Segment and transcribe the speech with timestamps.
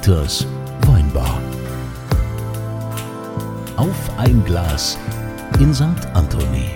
[0.00, 0.46] Dieters
[0.86, 1.42] Weinbar.
[3.76, 4.96] Auf ein Glas
[5.58, 5.84] in St.
[6.14, 6.70] Anthony.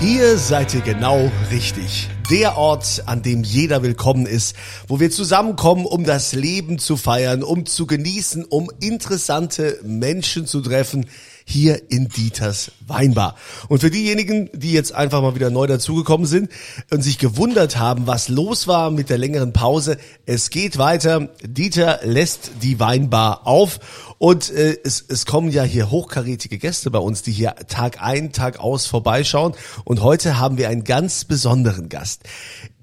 [0.00, 2.08] Hier seid ihr genau richtig.
[2.28, 4.56] Der Ort, an dem jeder willkommen ist,
[4.88, 10.62] wo wir zusammenkommen, um das Leben zu feiern, um zu genießen, um interessante Menschen zu
[10.62, 11.06] treffen,
[11.50, 13.36] hier in Dieters Weinbar.
[13.68, 16.50] Und für diejenigen, die jetzt einfach mal wieder neu dazugekommen sind
[16.90, 21.28] und sich gewundert haben, was los war mit der längeren Pause, es geht weiter.
[21.42, 23.80] Dieter lässt die Weinbar auf
[24.18, 28.32] und äh, es, es kommen ja hier hochkarätige Gäste bei uns, die hier Tag ein,
[28.32, 29.54] Tag aus vorbeischauen.
[29.84, 32.22] Und heute haben wir einen ganz besonderen Gast.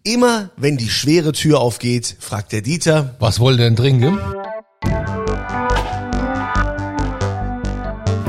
[0.04, 4.18] Immer wenn die schwere Tür aufgeht, fragt der Dieter, Was wollt ihr denn trinken?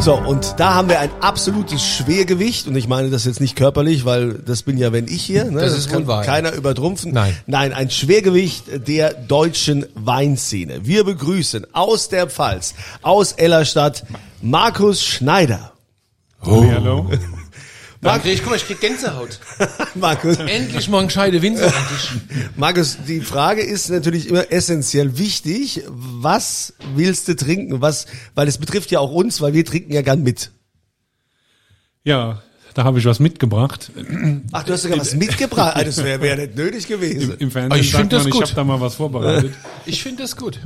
[0.08, 4.06] So, und da haben wir ein absolutes Schwergewicht und ich meine das jetzt nicht körperlich,
[4.06, 5.60] weil das bin ja wenn ich hier, ne?
[5.60, 6.32] Das ist kann wohl wahr, ja.
[6.32, 7.12] keiner übertrumpfen.
[7.12, 7.36] Nein.
[7.46, 10.86] Nein, ein Schwergewicht der deutschen Weinszene.
[10.86, 14.06] Wir begrüßen aus der Pfalz, aus Ellerstadt,
[14.40, 15.72] Markus Schneider.
[16.40, 17.10] Hallo.
[18.00, 19.40] Danke, ich guck mal, ich krieg Gänsehaut.
[19.96, 21.72] Markus, Endlich mal ein gescheite Winzer.
[22.56, 25.82] Markus, die Frage ist natürlich immer essentiell wichtig.
[25.88, 27.80] Was willst du trinken?
[27.80, 30.52] Was, weil es betrifft ja auch uns, weil wir trinken ja gern mit.
[32.04, 32.40] Ja,
[32.74, 33.90] da habe ich was mitgebracht.
[34.52, 35.72] Ach, du hast sogar was mitgebracht.
[35.74, 37.34] Ah, Das wäre wär nicht nötig gewesen.
[37.38, 39.52] Im Fernsehen Ich sagt man, ich habe da mal was vorbereitet.
[39.86, 40.60] Ich finde das gut.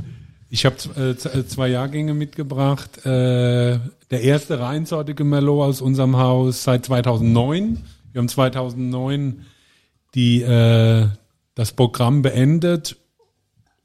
[0.53, 3.03] Ich habe äh, äh, zwei Jahrgänge mitgebracht.
[3.07, 3.79] Äh,
[4.11, 7.83] der erste reinsortige Merlot aus unserem Haus seit 2009.
[8.11, 9.47] Wir haben 2009
[10.13, 11.07] die, äh,
[11.55, 12.97] das Programm beendet,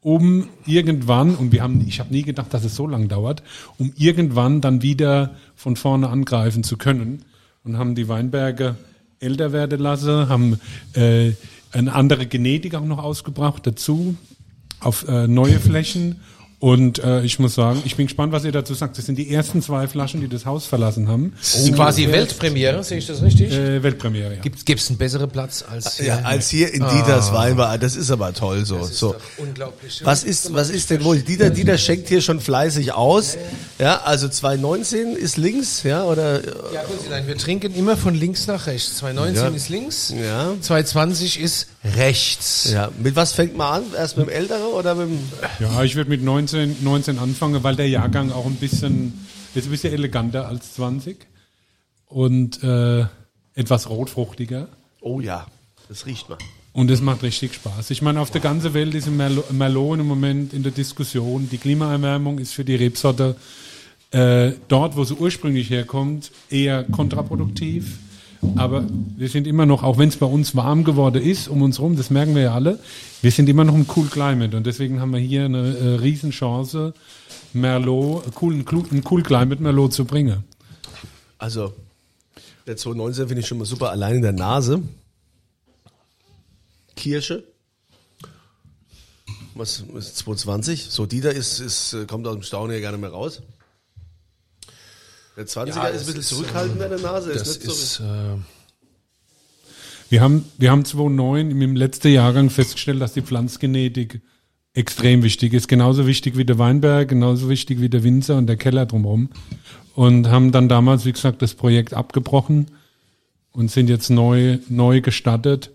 [0.02, 3.42] um irgendwann, und wir haben, ich habe nie gedacht, dass es so lang dauert,
[3.78, 7.24] um irgendwann dann wieder von vorne angreifen zu können.
[7.64, 8.76] Und haben die Weinberge
[9.20, 10.60] älter werden lassen, haben
[10.92, 11.32] äh,
[11.72, 14.16] eine andere Genetik auch noch ausgebracht dazu,
[14.80, 16.20] auf äh, neue Flächen.
[16.60, 18.98] Und äh, ich muss sagen, ich bin gespannt, was ihr dazu sagt.
[18.98, 21.32] Das sind die ersten zwei Flaschen, die das Haus verlassen haben.
[21.38, 23.52] Das ist quasi Weltpremiere, sehe ich das richtig?
[23.52, 24.40] Äh, Weltpremiere, ja.
[24.40, 27.78] Gibt es einen besseren Platz als Ja, als hier in Dieters Weinbar.
[27.78, 28.82] Das ist aber toll so.
[28.82, 29.14] so.
[29.36, 30.00] unglaublich.
[30.02, 31.20] Was ist, was ist denn wohl?
[31.20, 33.38] Dieter, Dieter schenkt hier schon fleißig aus.
[33.78, 36.40] Ja, also 219 ist links, ja, oder?
[36.74, 38.96] Ja, Kunzilein, wir trinken immer von links nach rechts.
[38.96, 39.50] 219 Ja.
[39.50, 40.54] ist links, Ja.
[40.60, 42.70] 220 ist rechts.
[42.72, 43.84] Ja, mit was fängt man an?
[43.96, 45.18] Erst mit dem Älteren oder mit dem?
[45.60, 49.70] Ja, ich würde mit 19, 19 anfangen, weil der Jahrgang auch ein bisschen, ist ein
[49.70, 51.16] bisschen eleganter als 20
[52.06, 53.06] und äh,
[53.54, 54.68] etwas rotfruchtiger.
[55.00, 55.46] Oh ja,
[55.88, 56.38] das riecht man.
[56.72, 57.90] Und es macht richtig Spaß.
[57.90, 61.48] Ich meine, auf der ganzen Welt ist ein Merlot, Merlot im Moment in der Diskussion.
[61.50, 63.36] Die Klimaerwärmung ist für die Rebsorte
[64.10, 67.98] äh, dort, wo sie ursprünglich herkommt, eher kontraproduktiv.
[68.56, 68.84] Aber
[69.16, 71.96] wir sind immer noch, auch wenn es bei uns warm geworden ist, um uns rum,
[71.96, 72.78] das merken wir ja alle,
[73.20, 74.56] wir sind immer noch im Cool Climate.
[74.56, 76.94] Und deswegen haben wir hier eine äh, Riesenchance,
[77.52, 78.64] Merlot, äh, cool,
[79.10, 80.44] cool, Climate Merlot zu bringen.
[81.38, 81.72] Also,
[82.66, 84.82] der 219 finde ich schon mal super allein in der Nase.
[86.94, 87.44] Kirsche.
[89.54, 90.86] Was ist 220?
[90.90, 93.42] So, Dieter ist, ist, äh, kommt aus dem Staunen gar nicht mehr raus.
[95.38, 97.32] Der 20er Ja, ist ein bisschen ist, zurückhaltender in der Nase.
[97.32, 98.38] Das ist nicht ist, so äh,
[100.08, 104.20] Wir haben, wir haben 2009 im letzten Jahrgang festgestellt, dass die Pflanzgenetik
[104.74, 105.68] extrem wichtig ist.
[105.68, 109.30] Genauso wichtig wie der Weinberg, genauso wichtig wie der Winzer und der Keller drumherum.
[109.94, 112.72] Und haben dann damals, wie gesagt, das Projekt abgebrochen
[113.52, 115.70] und sind jetzt neu, neu gestartet.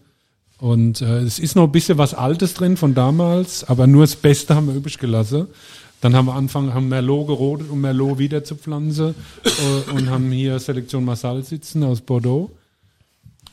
[0.57, 4.17] Und äh, es ist noch ein bisschen was Altes drin von damals, aber nur das
[4.17, 5.47] Beste haben wir übrig gelassen.
[6.03, 9.15] Dann haben wir angefangen, haben Merlot gerodet, um Merlot wieder zu pflanzen
[9.45, 12.51] äh, und haben hier Selektion Massal sitzen aus Bordeaux.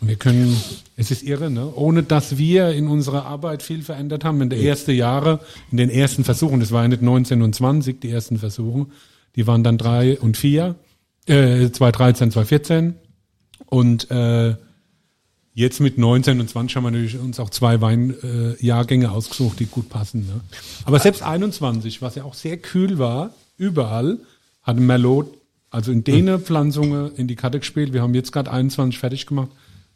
[0.01, 0.57] Wir können,
[0.97, 1.73] es ist irre, ne?
[1.73, 4.41] ohne dass wir in unserer Arbeit viel verändert haben.
[4.41, 5.39] In den ersten Jahre,
[5.71, 8.87] in den ersten Versuchen, das war ja nicht 19 und 20, die ersten Versuche,
[9.37, 10.75] die waren dann drei und vier,
[11.27, 12.95] äh, 2013, 2014.
[13.67, 14.57] Und äh,
[15.61, 19.67] jetzt mit 19 und 20 haben wir natürlich uns auch zwei Weinjahrgänge äh, ausgesucht, die
[19.67, 20.27] gut passen.
[20.27, 20.41] Ne?
[20.85, 24.19] Aber selbst 21, was ja auch sehr kühl war, überall,
[24.63, 25.33] hat Merlot,
[25.71, 27.93] also in denen Pflanzungen in die Karte gespielt.
[27.93, 29.51] Wir haben jetzt gerade 21 fertig gemacht.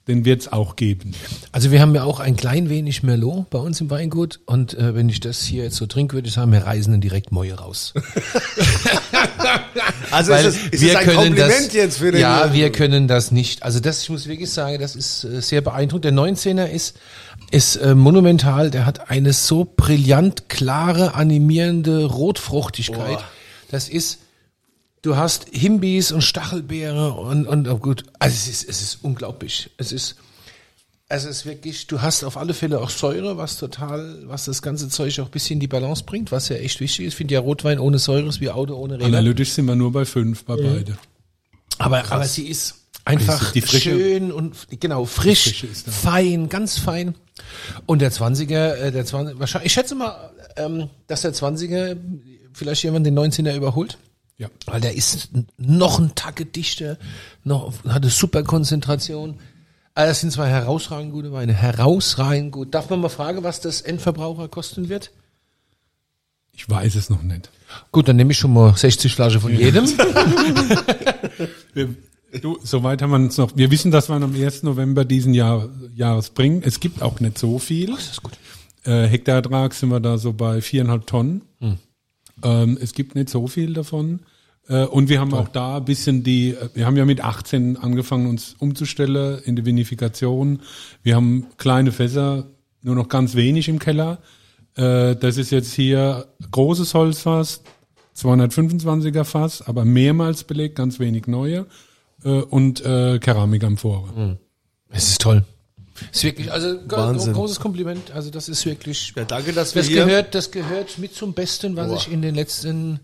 [0.07, 1.15] Den wird es auch geben.
[1.51, 4.95] Also wir haben ja auch ein klein wenig Merlot bei uns im Weingut und äh,
[4.95, 7.55] wenn ich das hier jetzt so trinke, würde ich sagen, wir reisen dann direkt Moje
[7.55, 7.95] raus.
[10.11, 12.53] Also Weil ist es, ist wir es ein können Kompliment das, jetzt für den Ja,
[12.53, 13.63] wir können das nicht.
[13.63, 16.05] Also das, ich muss wirklich sagen, das ist äh, sehr beeindruckend.
[16.05, 16.97] Der 19er ist,
[17.51, 18.71] ist äh, monumental.
[18.71, 23.19] Der hat eine so brillant klare, animierende Rotfruchtigkeit.
[23.19, 23.25] Boah.
[23.71, 24.21] Das ist,
[25.05, 28.05] du hast Himbis und Stachelbeere und, und oh gut.
[28.19, 29.71] Also es ist, es ist unglaublich.
[29.77, 30.17] Es ist,
[31.09, 34.63] Also es ist wirklich, du hast auf alle Fälle auch Säure, was total, was das
[34.63, 37.13] ganze Zeug auch ein bisschen in die Balance bringt, was ja echt wichtig ist.
[37.13, 39.07] Ich finde ja Rotwein ohne Säure ist wie Auto ohne Räder.
[39.07, 40.97] Analytisch sind wir nur bei fünf bei beide.
[41.79, 42.75] Aber, aber sie ist
[43.05, 47.15] einfach Die Frische- schön und genau frisch, fein, ganz fein.
[47.85, 51.97] Und der 20er, äh, der 20 wahrscheinlich, ich schätze mal, ähm, dass der 20er
[52.55, 53.99] vielleicht jemand den 19er überholt.
[54.37, 54.49] Ja.
[54.67, 56.99] Weil der ist noch ein Tacke dichter,
[57.45, 59.39] noch, hat eine super Konzentration.
[59.95, 61.53] Also das sind zwei herausragend gute Weine.
[61.53, 62.75] Herausragend gut.
[62.75, 65.13] Darf man mal fragen, was das Endverbraucher kosten wird?
[66.53, 67.51] Ich weiß es noch nicht.
[67.93, 69.87] Gut, dann nehme ich schon mal 60 Flaschen von jedem.
[71.75, 71.95] Wir,
[72.41, 73.57] du, soweit haben wir uns noch.
[73.57, 74.63] Wir wissen, dass wir am 1.
[74.63, 76.63] November diesen Jahr, Jahres bringen.
[76.65, 77.91] Es gibt auch nicht so viel.
[77.91, 78.33] Das ist gut.
[78.85, 81.43] Äh, Hektarertrag sind wir da so bei viereinhalb Tonnen.
[82.43, 84.21] Ähm, es gibt nicht so viel davon.
[84.69, 87.77] Äh, und wir haben auch da ein bisschen die, äh, wir haben ja mit 18
[87.77, 90.61] angefangen, uns umzustellen in die Vinifikation.
[91.03, 92.47] Wir haben kleine Fässer,
[92.83, 94.19] nur noch ganz wenig im Keller.
[94.77, 97.63] Äh, das ist jetzt hier großes Holzfass,
[98.17, 101.67] 225er Fass, aber mehrmals belegt, ganz wenig neue.
[102.25, 104.39] Äh, und äh, Keramikamphore.
[104.91, 105.45] Es ist toll.
[106.13, 107.35] Ist wirklich, also Wahnsinn.
[107.35, 108.11] großes Kompliment.
[108.13, 109.13] Also das ist wirklich.
[109.17, 110.05] Ja, danke, dass wir Das hier.
[110.05, 111.97] gehört, das gehört mit zum Besten, was Boah.
[111.97, 113.01] ich in den letzten,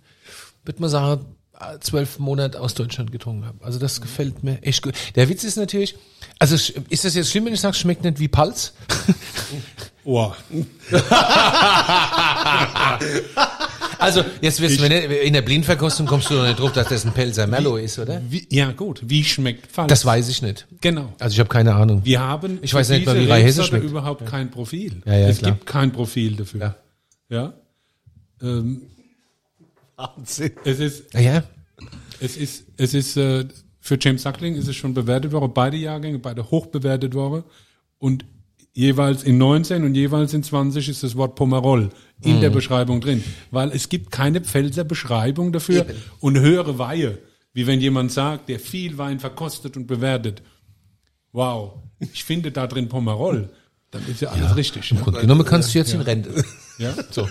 [0.64, 1.36] würde man sagen,
[1.80, 3.64] zwölf Monaten aus Deutschland getrunken habe.
[3.64, 4.94] Also das gefällt mir echt gut.
[5.14, 5.96] Der Witz ist natürlich,
[6.38, 6.56] also
[6.88, 8.72] ist das jetzt schlimm, wenn ich sage, schmeckt nicht wie Palz?
[10.04, 10.32] Oh.
[14.00, 17.04] Also jetzt du, wenn du- in der Blindverkostung kommst du doch nicht drauf, dass das
[17.04, 18.20] ein Pelzer Merlot ist, oder?
[18.28, 19.88] Wie, ja gut, wie schmeckt falsch?
[19.88, 20.66] Das weiß ich nicht.
[20.80, 21.12] Genau.
[21.18, 22.00] Also ich habe keine Ahnung.
[22.04, 23.84] Wir haben Ich weiß nicht mal, wie Rye Hesse Rebsorte schmeckt.
[23.84, 25.02] überhaupt kein Profil.
[25.04, 25.52] Ja, ja, es klar.
[25.52, 26.76] gibt kein Profil dafür.
[27.28, 27.52] Ja.
[28.42, 28.82] Ähm,
[29.96, 30.52] Wahnsinn.
[30.64, 31.42] es ist, Ah ja?
[32.20, 33.44] es ist, es ist, äh,
[33.80, 37.44] für James Suckling ist es schon bewertet worden, beide Jahrgänge, beide hoch bewertet worden.
[37.98, 38.24] Und
[38.72, 41.90] jeweils in 19 und jeweils in 20 ist das Wort Pomerol
[42.22, 42.40] in Mhm.
[42.40, 43.24] der Beschreibung drin.
[43.50, 45.86] Weil es gibt keine Pfälzer Beschreibung dafür
[46.20, 47.18] und höhere Weihe.
[47.52, 50.42] Wie wenn jemand sagt, der viel Wein verkostet und bewertet.
[51.32, 51.74] Wow,
[52.12, 53.50] ich finde da drin Pomerol.
[53.90, 54.90] Dann ist ja alles richtig.
[54.92, 55.00] Ja.
[55.00, 56.44] Gut, genommen kannst du jetzt in Rente.
[56.78, 56.94] Ja?
[57.10, 57.28] So.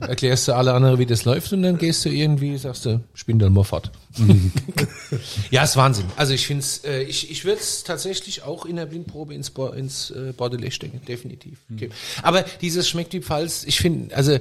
[0.00, 3.38] Erklärst du alle anderen, wie das läuft und dann gehst du irgendwie, sagst du, spinn
[3.38, 3.92] dann mal fort.
[5.50, 6.06] ja, ist Wahnsinn.
[6.16, 9.50] Also ich finde es, äh, ich, ich würde es tatsächlich auch in der Blindprobe ins,
[9.50, 11.58] Bo ins äh, Bordelais stecken, definitiv.
[11.72, 11.90] Okay.
[12.22, 14.38] Aber dieses schmeckt wie Pfalz, ich finde, also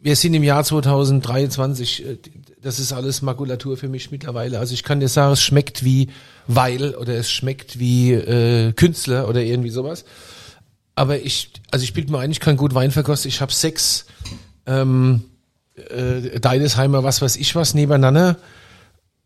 [0.00, 2.18] wir sind im Jahr 2023, äh,
[2.60, 4.58] das ist alles Makulatur für mich mittlerweile.
[4.58, 6.08] Also ich kann dir sagen, es schmeckt wie
[6.46, 10.04] Weil oder es schmeckt wie äh, Künstler oder irgendwie sowas.
[10.94, 13.28] Aber ich, also ich bilde mir ein, ich kann gut Wein verkosten.
[13.28, 14.06] Ich habe sechs
[14.66, 15.22] ähm,
[15.74, 18.36] äh, Deidesheimer, was weiß ich was, nebeneinander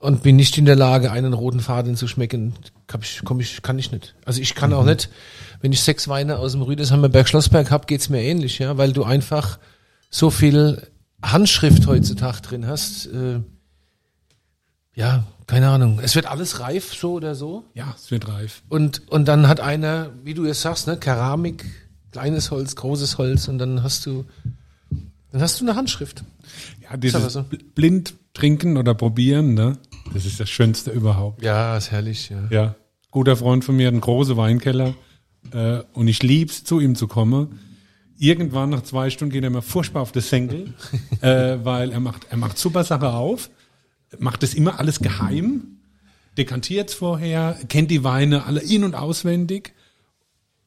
[0.06, 2.54] und bin nicht in der Lage, einen roten Faden zu schmecken.
[2.86, 4.14] Kann ich, komm ich, kann ich nicht.
[4.24, 5.08] Also ich kann auch nicht,
[5.60, 8.92] wenn ich sechs Weine aus dem Rüdesheimer Berg Schlossberg hab, geht's mir ähnlich, ja, weil
[8.92, 9.58] du einfach
[10.10, 10.86] so viel
[11.22, 13.06] Handschrift heutzutage drin hast.
[13.06, 13.40] Äh,
[14.94, 16.00] ja, keine Ahnung.
[16.02, 17.64] Es wird alles reif, so oder so.
[17.74, 18.62] ja, es wird reif.
[18.68, 21.64] Und, und dann hat einer, wie du jetzt sagst, ne, Keramik,
[22.12, 24.24] kleines Holz, großes Holz und dann hast du,
[25.32, 26.24] dann hast du eine Handschrift.
[26.82, 27.40] Ja, dieses so.
[27.40, 29.76] bl- blind trinken oder probieren, ne?
[30.12, 31.42] Das ist das Schönste überhaupt.
[31.42, 32.48] Ja, ist herrlich, ja.
[32.50, 32.74] Ja.
[33.10, 34.94] Guter Freund von mir hat einen großen Weinkeller
[35.52, 37.60] äh, und ich lieb's, zu ihm zu kommen.
[38.18, 40.74] Irgendwann nach zwei Stunden geht er mir furchtbar auf das Senkel,
[41.20, 43.50] äh, weil er macht, er macht super Sache auf,
[44.18, 45.78] macht das immer alles geheim,
[46.38, 49.74] dekantiert's vorher, kennt die Weine alle in- und auswendig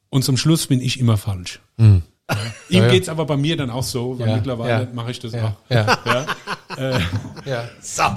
[0.09, 1.61] und zum Schluss bin ich immer falsch.
[1.77, 2.01] Ja.
[2.69, 2.91] Ihm Ja, ja.
[2.91, 4.87] geht's aber bei mir dann auch so, weil Ja, mittlerweile ja.
[4.93, 5.53] mache ich das Ja, auch.
[5.73, 6.99] ja, Ja.
[7.45, 7.69] ja.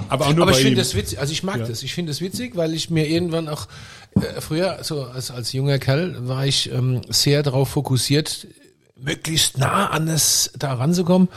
[0.09, 1.65] Aber auch nur Aber bei ich finde das witzig, also ich mag Ja.
[1.67, 3.67] das, ich finde das witzig, weil ich mir irgendwann auch,
[4.15, 8.47] äh, früher, so als, als junger Kerl, war ich ähm, sehr darauf fokussiert,
[8.95, 11.27] möglichst nah an das da ranzukommen.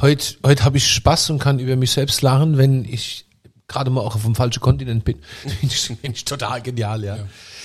[0.00, 3.25] Heute, heute habe ich Spaß und kann über mich selbst lachen, wenn ich
[3.68, 5.18] gerade mal auch auf dem falschen Kontinent bin.
[5.68, 7.18] Finde ich, total genial, ja.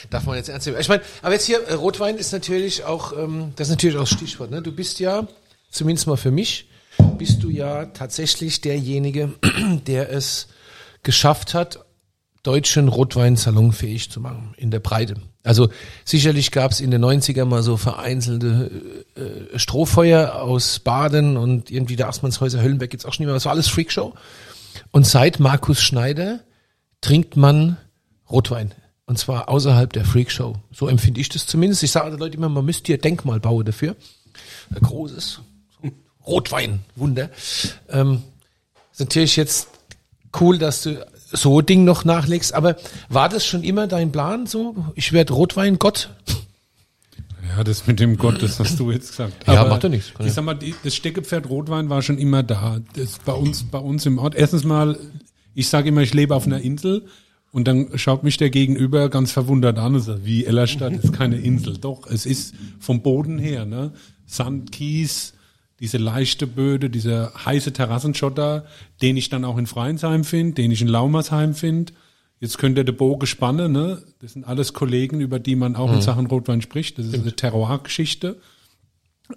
[0.09, 0.79] Darf man jetzt ernst nehmen.
[0.79, 4.01] Ich meine, aber jetzt hier, äh, Rotwein ist natürlich auch, ähm, das ist natürlich auch
[4.01, 4.51] das Stichwort.
[4.51, 4.61] Ne?
[4.61, 5.27] Du bist ja,
[5.69, 6.67] zumindest mal für mich,
[7.17, 9.33] bist du ja tatsächlich derjenige,
[9.87, 10.47] der es
[11.03, 11.85] geschafft hat,
[12.43, 15.15] deutschen Rotwein salonfähig zu machen, in der Breite.
[15.43, 15.69] Also
[16.05, 21.95] sicherlich gab es in den 90er mal so vereinzelte äh, Strohfeuer aus Baden und irgendwie
[21.95, 23.35] der Aßmannshäuser Höllenberg gibt's auch schon nicht mehr.
[23.35, 24.13] Das war alles Freakshow.
[24.91, 26.39] Und seit Markus Schneider
[27.01, 27.77] trinkt man
[28.29, 28.73] Rotwein.
[29.05, 30.55] Und zwar außerhalb der Freakshow.
[30.71, 31.83] So empfinde ich das zumindest.
[31.83, 33.95] Ich sage den Leuten immer, man müsste hier Denkmal bauen dafür.
[34.73, 35.41] Ein großes.
[36.25, 37.29] Rotwein, Wunder.
[37.89, 38.23] Ähm,
[38.91, 39.67] ist natürlich jetzt
[40.39, 42.75] cool, dass du so Ding noch nachlegst, aber
[43.09, 44.75] war das schon immer dein Plan so?
[44.95, 46.09] Ich werde Rotweingott?
[47.49, 49.47] Ja, das mit dem Gott, das hast du jetzt gesagt.
[49.47, 50.13] Ja, macht doch nichts.
[50.19, 50.31] Ich ja.
[50.31, 52.79] sag mal, das Steckepferd Rotwein war schon immer da.
[52.93, 54.35] Das bei uns, bei uns im Ort.
[54.35, 54.97] Erstens mal,
[55.53, 57.05] ich sage immer, ich lebe auf einer Insel
[57.51, 61.37] und dann schaut mich der Gegenüber ganz verwundert an und sagt, wie Ellerstadt ist keine
[61.37, 61.77] Insel.
[61.77, 63.91] Doch, es ist vom Boden her, ne?
[64.25, 65.33] Sand, Kies,
[65.81, 68.65] diese leichte Böde, dieser heiße Terrassenschotter,
[69.01, 71.91] den ich dann auch in Freinsheim finde, den ich in Laumersheim finde.
[72.41, 74.01] Jetzt könnt ihr den Bogen spannen, ne?
[74.19, 76.97] Das sind alles Kollegen, über die man auch in Sachen Rotwein spricht.
[76.97, 78.37] Das ist eine Terroir-Geschichte.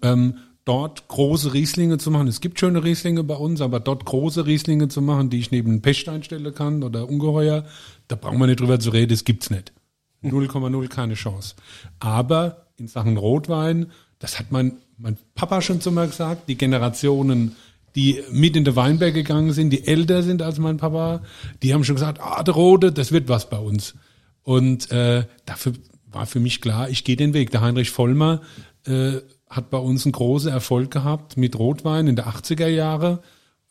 [0.00, 2.28] Ähm, dort große Rieslinge zu machen.
[2.28, 5.70] Es gibt schöne Rieslinge bei uns, aber dort große Rieslinge zu machen, die ich neben
[5.70, 7.66] einen Pechstein stellen kann oder Ungeheuer,
[8.08, 9.74] da brauchen wir nicht drüber zu reden, das gibt's nicht.
[10.22, 11.56] 0,0 keine Chance.
[12.00, 17.54] Aber in Sachen Rotwein, das hat mein, mein Papa schon zu mir gesagt, die Generationen,
[17.94, 21.22] die mit in den Weinberg gegangen sind, die älter sind als mein Papa,
[21.62, 23.94] die haben schon gesagt, ah, der Rote, das wird was bei uns.
[24.42, 25.74] Und äh, dafür
[26.10, 27.50] war für mich klar, ich gehe den Weg.
[27.50, 28.42] Der Heinrich Vollmer
[28.86, 29.14] äh,
[29.48, 33.22] hat bei uns einen großen Erfolg gehabt mit Rotwein in der 80er Jahre.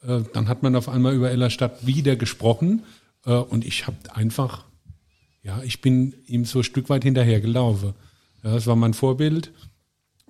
[0.02, 2.84] Äh, dann hat man auf einmal über Ellerstadt wieder gesprochen
[3.26, 4.66] äh, und ich habe einfach,
[5.42, 7.94] ja, ich bin ihm so ein Stück weit hinterhergelaufen.
[8.44, 9.52] Ja, das war mein Vorbild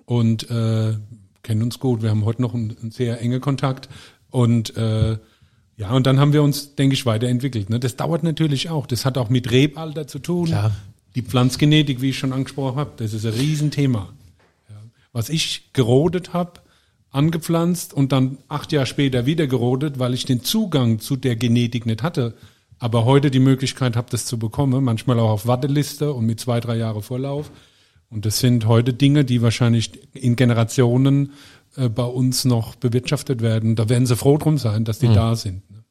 [0.04, 0.94] und äh,
[1.44, 2.02] kennen uns gut.
[2.02, 3.88] Wir haben heute noch einen, einen sehr enge Kontakt
[4.30, 5.16] und äh,
[5.76, 7.70] ja, und dann haben wir uns, denke ich, weiterentwickelt.
[7.70, 7.80] Ne?
[7.80, 8.86] Das dauert natürlich auch.
[8.86, 10.46] Das hat auch mit Rebalter zu tun.
[10.46, 10.72] Klar.
[11.14, 14.08] Die Pflanzgenetik, wie ich schon angesprochen habe, das ist ein Riesenthema.
[14.68, 14.76] Ja.
[15.12, 16.60] Was ich gerodet habe,
[17.10, 21.86] angepflanzt und dann acht Jahre später wieder gerodet, weil ich den Zugang zu der Genetik
[21.86, 22.34] nicht hatte,
[22.78, 26.60] aber heute die Möglichkeit habe, das zu bekommen, manchmal auch auf Warteliste und mit zwei,
[26.60, 27.50] drei Jahre Vorlauf.
[28.10, 31.32] Und das sind heute Dinge, die wahrscheinlich in Generationen
[31.76, 33.76] äh, bei uns noch bewirtschaftet werden.
[33.76, 35.68] Da werden sie froh drum sein, dass die da sind.
[35.70, 35.84] Ne?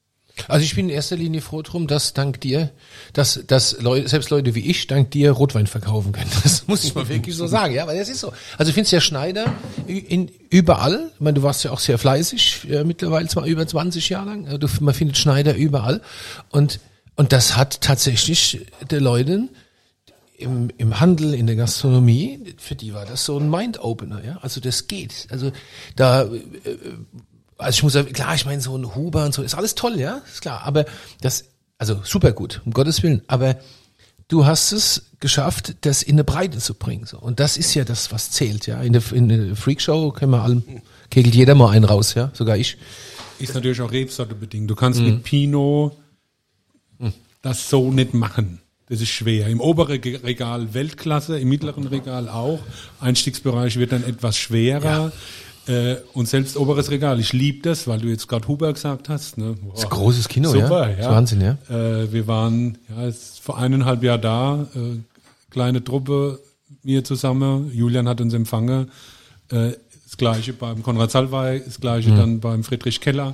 [0.48, 2.72] Also ich bin in erster Linie froh drum, dass dank dir,
[3.14, 6.30] dass, dass Leute, selbst Leute wie ich dank dir Rotwein verkaufen können.
[6.44, 8.34] Das muss ich mal wirklich so sagen, ja, weil das ist so.
[8.58, 9.54] Also ich finde ja Schneider
[9.88, 11.12] in, überall.
[11.14, 14.46] Ich meine, du warst ja auch sehr fleißig, äh, mittlerweile zwar über 20 Jahre lang.
[14.48, 16.02] Äh, Du, man findet Schneider überall.
[16.50, 16.80] Und,
[17.16, 19.50] und das hat tatsächlich den Leuten
[20.38, 24.38] im, im Handel, in der Gastronomie, für die war das so ein Mind-Opener, ja.
[24.42, 25.28] Also das geht.
[25.30, 25.52] Also
[25.96, 26.30] da, äh,
[27.58, 30.00] also ich muss sagen, klar, ich meine, so ein Huber und so, ist alles toll,
[30.00, 30.62] ja, ist klar.
[30.64, 30.86] Aber
[31.22, 31.46] das,
[31.78, 33.22] also super gut, um Gottes Willen.
[33.28, 33.58] Aber
[34.28, 37.06] du hast es geschafft, das in eine Breite zu bringen.
[37.06, 37.20] So.
[37.20, 38.82] Und das ist ja das, was zählt, ja.
[38.82, 40.64] In der, in der Freakshow können wir allem,
[41.10, 42.78] kegelt jeder mal einen raus, ja, sogar ich.
[43.40, 44.70] Ist natürlich auch Rebsorte bedingt.
[44.70, 45.98] Du kannst mit Pinot
[47.44, 48.63] das so nicht machen.
[48.94, 49.48] Das ist schwer.
[49.48, 52.60] Im oberen Regal Weltklasse, im mittleren Regal auch.
[53.00, 55.12] Einstiegsbereich wird dann etwas schwerer.
[55.66, 59.40] Äh, und selbst oberes Regal, ich liebe das, weil du jetzt gerade Huber gesagt hast.
[59.40, 59.56] Ne?
[59.60, 60.90] Boah, ist ein großes Kino, Super, ja.
[60.90, 60.96] ja.
[60.96, 61.58] Das ist Wahnsinn, ja.
[61.72, 65.00] Äh, wir waren ja, vor eineinhalb Jahr da, äh,
[65.50, 66.40] kleine Truppe,
[66.84, 67.72] wir zusammen.
[67.74, 68.92] Julian hat uns empfangen.
[69.50, 69.72] Äh,
[70.06, 72.18] das gleiche beim Konrad Salwey, das gleiche Mhm.
[72.18, 73.34] dann beim Friedrich Keller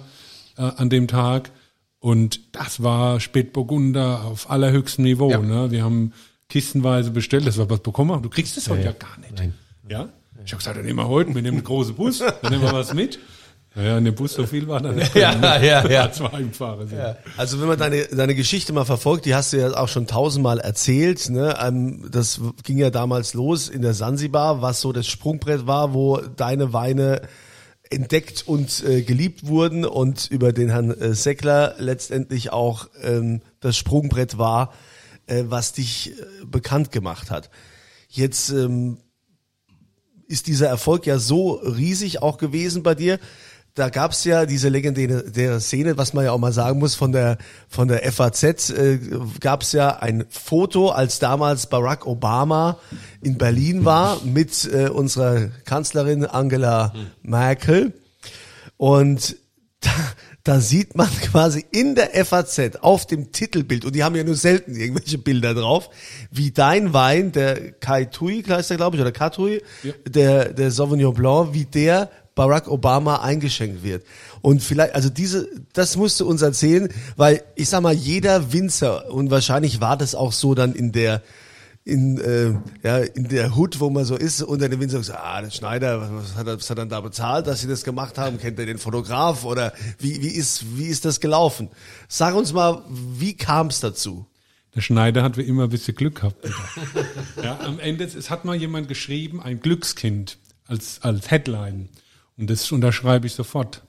[0.58, 1.51] äh, an dem Tag.
[2.00, 5.29] Und das war Spätburgunder auf allerhöchstem Niveau.
[5.29, 5.39] Ja.
[5.39, 5.72] Ne?
[5.72, 6.13] Wir haben
[6.48, 8.24] kistenweise bestellt, das war was bekommen haben.
[8.24, 9.38] Du kriegst es heute ja, gar nicht.
[9.38, 9.53] Nein.
[9.88, 10.10] Ja?
[10.46, 12.74] Ich habe gesagt, dann nehmen wir heute, wir nehmen einen großen Bus, dann nehmen wir
[12.74, 13.20] was mit.
[13.75, 15.13] Naja, in dem Bus so viel war dann nicht.
[15.15, 16.12] Ja, ja, ja.
[16.12, 17.00] Zwei Heimfahrer sind.
[17.38, 20.60] Also wenn man deine, deine Geschichte mal verfolgt, die hast du ja auch schon tausendmal
[20.60, 21.29] erzählt.
[21.29, 21.56] Ne?
[21.62, 26.18] Ähm, Das ging ja damals los in der Sansibar, was so das Sprungbrett war, wo
[26.18, 27.22] deine Weine
[27.89, 33.77] entdeckt und äh, geliebt wurden und über den Herrn äh, Seckler letztendlich auch ähm, das
[33.77, 34.74] Sprungbrett war,
[35.25, 37.50] äh, was dich äh, bekannt gemacht hat.
[38.08, 38.98] Jetzt ähm,
[40.27, 43.19] ist dieser Erfolg ja so riesig auch gewesen bei dir.
[43.76, 47.12] Da gab's ja diese legendäre der Szene, was man ja auch mal sagen muss, von
[47.12, 49.00] der von der FAZ äh,
[49.40, 52.80] gab's ja ein Foto, als damals Barack Obama
[53.22, 57.94] in Berlin war mit äh, unserer Kanzlerin Angela Merkel.
[58.78, 59.38] Und
[59.82, 59.92] da,
[60.44, 64.36] da sieht man quasi in der FAZ auf dem Titelbild, und die haben ja nur
[64.36, 65.90] selten irgendwelche Bilder drauf,
[66.32, 69.62] wie dein Wein, der Kai Tui, heißt der glaube ich, oder Katui,
[70.08, 74.06] der, der Sauvignon Blanc, wie der Barack Obama eingeschenkt wird.
[74.42, 79.12] Und vielleicht, also diese, das musst du uns erzählen, weil ich sag mal, jeder Winzer,
[79.12, 81.22] und wahrscheinlich war das auch so dann in der,
[81.84, 85.42] in, äh, ja, in der Hut, wo man so ist, unter den Winzer sagt, ah,
[85.42, 88.38] der Schneider, was hat, er, was hat er da bezahlt, dass sie das gemacht haben?
[88.38, 91.70] Kennt er den Fotograf oder wie, wie ist, wie ist das gelaufen?
[92.08, 94.26] Sag uns mal, wie kam es dazu?
[94.76, 96.48] Der Schneider hat wie immer ein bisschen Glück gehabt.
[97.44, 101.90] Ja, am Ende, es hat mal jemand geschrieben, ein Glückskind als, als Headline.
[102.39, 103.84] Und das unterschreibe ich sofort.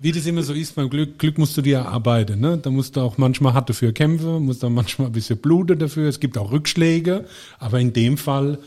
[0.00, 2.40] Wie das immer so ist beim Glück, Glück musst du dir erarbeiten.
[2.40, 2.58] Ne?
[2.58, 6.08] Da musst du auch manchmal hart dafür kämpfen, musst dann manchmal ein bisschen bluten dafür.
[6.08, 7.24] Es gibt auch Rückschläge,
[7.60, 8.58] aber in dem Fall,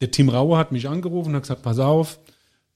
[0.00, 2.18] der Tim Rauer hat mich angerufen und hat gesagt, pass auf,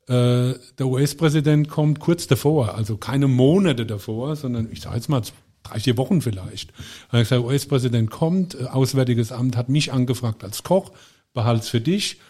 [0.06, 5.22] äh, der US-Präsident kommt kurz davor, also keine Monate davor, sondern ich sage jetzt mal
[5.64, 6.70] drei, vier Wochen vielleicht.
[7.10, 10.92] Er hat gesagt, US-Präsident kommt, äh, Auswärtiges Amt hat mich angefragt als Koch,
[11.34, 12.20] behalt's für dich.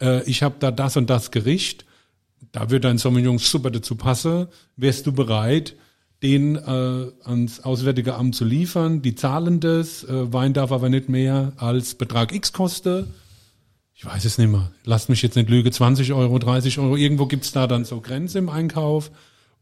[0.00, 1.84] Äh, ich habe da das und das Gericht,
[2.52, 4.48] da wird dein Sauvignon super dazu passen.
[4.76, 5.74] Wärst du bereit,
[6.22, 9.02] den äh, ans Auswärtige Amt zu liefern?
[9.02, 13.12] Die zahlen das, äh, Wein darf aber nicht mehr als Betrag X kosten.
[13.94, 14.70] Ich weiß es nicht mehr.
[14.84, 16.96] Lasst mich jetzt nicht lügen, 20 Euro, 30 Euro.
[16.96, 19.10] Irgendwo gibt's da dann so Grenze im Einkauf.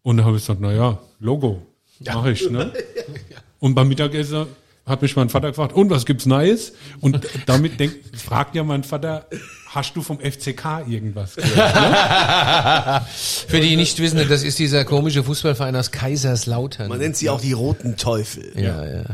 [0.03, 1.62] Und da habe ich gesagt, na ja, Logo,
[2.05, 2.50] mach ich.
[2.50, 2.73] Ne?
[3.61, 4.47] Und beim Mittagessen
[4.85, 6.75] hat mich mein Vater gefragt, und was gibt's Neues?
[7.00, 9.26] Und damit denkt, fragt ja mein Vater,
[9.75, 11.75] hast du vom FCK irgendwas gehört?
[11.75, 13.07] Ne?
[13.49, 16.88] Für die nicht wissen, das ist dieser komische Fußballverein aus Kaiserslautern.
[16.88, 18.52] Man nennt sie auch die Roten Teufel.
[18.57, 19.04] ja, ja.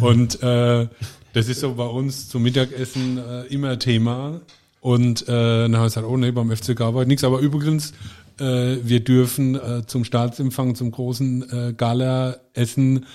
[0.00, 0.86] Und äh,
[1.32, 4.40] das ist so bei uns zum Mittagessen äh, immer Thema.
[4.80, 7.24] Und äh, dann habe ich gesagt, oh nee, beim FCK war heute nichts.
[7.24, 7.92] Aber übrigens,
[8.38, 13.06] äh, wir dürfen äh, zum Staatsempfang, zum großen äh, Gala-Essen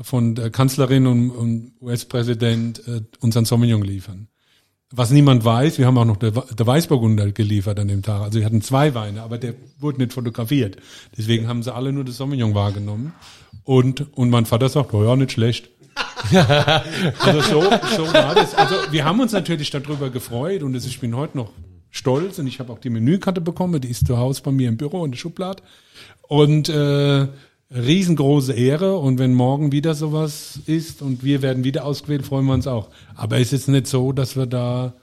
[0.00, 4.28] von der Kanzlerin und, und US-Präsident äh, unseren Sauvignon liefern.
[4.96, 8.22] Was niemand weiß, wir haben auch noch der, der Weißburgunder geliefert an dem Tag.
[8.22, 10.78] Also wir hatten zwei Weine, aber der wurde nicht fotografiert.
[11.16, 13.12] Deswegen haben sie alle nur das Sauvignon wahrgenommen.
[13.64, 15.68] Und, und mein Vater sagt, oh ja, nicht schlecht.
[16.32, 17.62] also so,
[17.94, 18.54] so war das.
[18.54, 21.52] Also wir haben uns natürlich darüber gefreut und ich bin heute noch
[21.90, 24.78] stolz und ich habe auch die Menükarte bekommen, die ist zu Hause bei mir im
[24.78, 25.62] Büro in der Schublade.
[26.22, 27.28] Und äh,
[27.74, 32.54] riesengroße Ehre und wenn morgen wieder sowas ist und wir werden wieder ausgewählt, freuen wir
[32.54, 32.90] uns auch.
[33.14, 34.94] Aber es ist nicht so, dass wir da,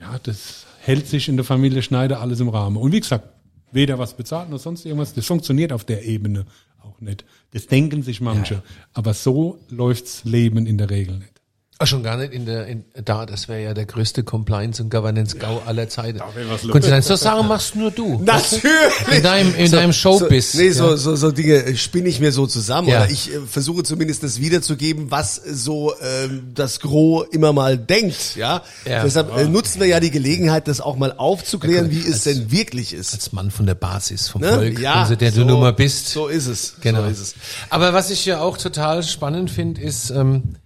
[0.00, 2.76] ja, das hält sich in der Familie Schneider alles im Rahmen.
[2.76, 3.28] Und wie gesagt,
[3.72, 6.46] weder was bezahlt noch sonst irgendwas, das funktioniert auf der Ebene
[6.80, 7.24] auch nicht.
[7.52, 8.62] Das denken sich manche.
[8.92, 11.41] Aber so läuft's Leben in der Regel nicht.
[11.82, 14.88] Ach, schon gar nicht in der, in, da, das wäre ja der größte Compliance- und
[14.90, 16.18] Governance-GAU aller Zeiten.
[16.18, 17.06] Da wär was los.
[17.06, 18.20] So Sachen machst nur du.
[18.22, 18.72] Natürlich.
[19.16, 20.52] In deinem, in deinem Showbiz.
[20.52, 20.96] So, nee, so, ja.
[20.96, 22.86] so, so Dinge spinne ich mir so zusammen.
[22.88, 23.02] Ja.
[23.02, 28.36] Oder ich äh, versuche zumindest das wiederzugeben, was so ähm, das Gros immer mal denkt.
[28.36, 28.62] Ja.
[28.84, 29.02] Ja.
[29.02, 32.92] Deshalb äh, nutzen wir ja die Gelegenheit, das auch mal aufzuklären, wie es denn wirklich
[32.92, 33.12] ist.
[33.12, 34.52] Als Mann von der Basis, vom Ne?
[34.52, 36.08] Volk, Ja, also der so- du nun mal bist.
[36.10, 36.74] So ist es.
[36.80, 37.02] Genau.
[37.02, 37.34] So ist es.
[37.70, 40.61] Aber was ich ja auch total spannend finde, ist ähm, äh,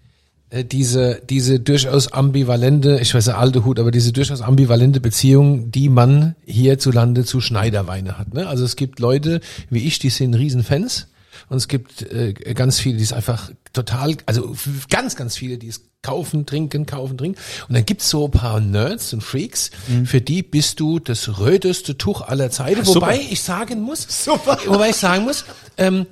[0.65, 5.89] diese diese durchaus ambivalente, ich weiß ja alte Hut, aber diese durchaus ambivalente Beziehung, die
[5.89, 8.35] man hierzulande zu Schneiderweine hat.
[8.35, 8.47] Ne?
[8.47, 9.41] Also es gibt Leute
[9.71, 11.09] wie ich, die sind Riesenfans.
[11.49, 14.57] Und es gibt äh, ganz viele, die es einfach total, also
[14.89, 17.39] ganz, ganz viele, die es kaufen, trinken, kaufen, trinken.
[17.69, 19.71] Und dann gibt's so ein paar Nerds und Freaks,
[20.05, 22.85] für die bist du das röteste Tuch aller Zeiten.
[22.85, 23.03] super.
[23.03, 24.59] Wobei ich sagen muss, Super.
[24.67, 25.45] wobei ich sagen muss,
[25.77, 26.07] ähm,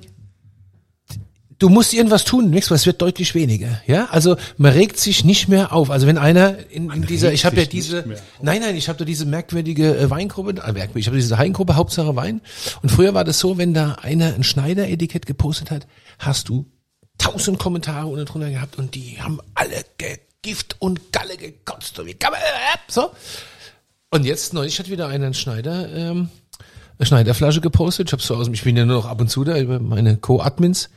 [1.65, 3.81] du musst irgendwas tun, nichts, weil es wird deutlich weniger.
[3.87, 5.89] Ja, also man regt sich nicht mehr auf.
[5.89, 8.05] Also wenn einer in, in dieser, ich habe ja diese,
[8.39, 11.75] nein, nein, ich habe da diese merkwürdige äh, Weingruppe, äh, merkwürdig, ich habe diese Weingruppe
[11.75, 12.41] Hauptsache Wein.
[12.83, 15.87] Und früher war das so, wenn da einer ein Schneider-Etikett gepostet hat,
[16.19, 16.67] hast du
[17.17, 19.83] tausend Kommentare unten drunter gehabt und die haben alle
[20.43, 21.97] Gift und Galle gekotzt.
[21.97, 23.09] Und wie kann man, äh, so.
[24.11, 26.29] Und jetzt neulich hat wieder einer einen Schneider, ähm,
[26.99, 28.09] eine Schneiderflasche gepostet.
[28.09, 30.17] Ich habe so aus, ich bin ja nur noch ab und zu da über meine
[30.17, 30.91] Co-Admins.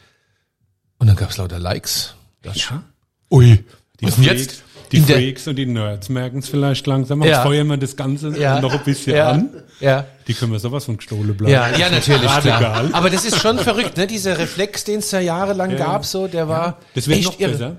[0.99, 2.15] Und dann gab's lauter Likes.
[2.43, 2.83] Das Ja.
[3.31, 3.65] Ui.
[4.01, 7.21] Die, Und Freaks, jetzt die Freaks und die Nerds merken es vielleicht langsam.
[7.23, 7.27] Ja.
[7.29, 8.61] Jetzt feuern wir das Ganze Ja.
[8.61, 9.31] noch ein bisschen Ja.
[9.31, 9.51] an.
[9.81, 10.07] Ja.
[10.27, 11.53] Die können wir sowas von gestohlen bleiben.
[11.53, 12.89] Ja, ja, natürlich, klar.
[12.93, 14.07] Aber das ist schon verrückt, ne?
[14.07, 17.51] Dieser Reflex, den es da jahrelang gab, so, der war Das wird echt noch irre.
[17.53, 17.77] besser.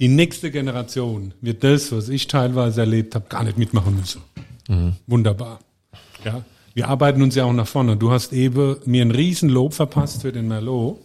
[0.00, 4.22] Die nächste Generation wird das, was ich teilweise erlebt habe, gar nicht mitmachen müssen.
[4.68, 4.94] Mhm.
[5.08, 5.58] Wunderbar.
[6.24, 6.42] Ja,
[6.74, 7.96] wir arbeiten uns ja auch nach vorne.
[7.96, 11.00] Du hast eben mir ein Riesenlob verpasst für den Merlot.